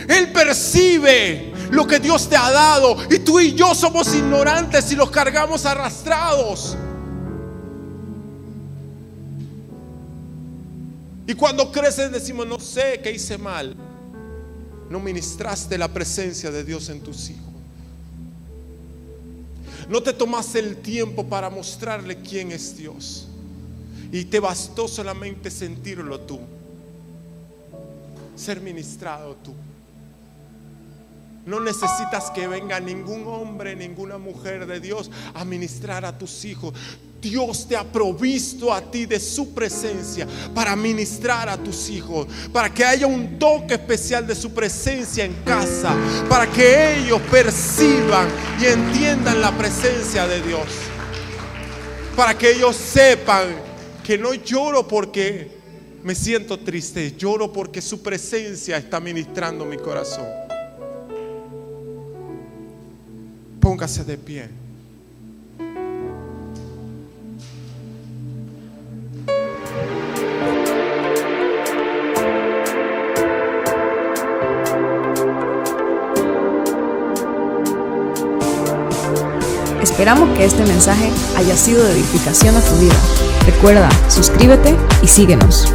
[0.08, 2.98] Él percibe lo que Dios te ha dado.
[3.10, 6.78] Y tú y yo somos ignorantes y los cargamos arrastrados.
[11.28, 13.76] Y cuando creces decimos, no sé qué hice mal.
[14.92, 17.42] No ministraste la presencia de Dios en tus hijos.
[19.90, 23.28] No te tomaste el tiempo para mostrarle quién es Dios.
[24.12, 26.40] Y te bastó solamente sentirlo tú.
[28.36, 29.54] Ser ministrado tú.
[31.46, 36.74] No necesitas que venga ningún hombre, ninguna mujer de Dios a ministrar a tus hijos.
[37.22, 42.72] Dios te ha provisto a ti de su presencia para ministrar a tus hijos, para
[42.74, 45.96] que haya un toque especial de su presencia en casa,
[46.30, 48.28] para que ellos perciban
[48.60, 50.68] y entiendan la presencia de Dios,
[52.16, 53.65] para que ellos sepan
[54.06, 55.50] que no lloro porque
[56.04, 60.28] me siento triste, lloro porque su presencia está ministrando mi corazón.
[63.60, 64.48] Póngase de pie.
[79.82, 83.35] Esperamos que este mensaje haya sido de edificación a tu vida.
[83.46, 85.72] Recuerda, suscríbete y síguenos.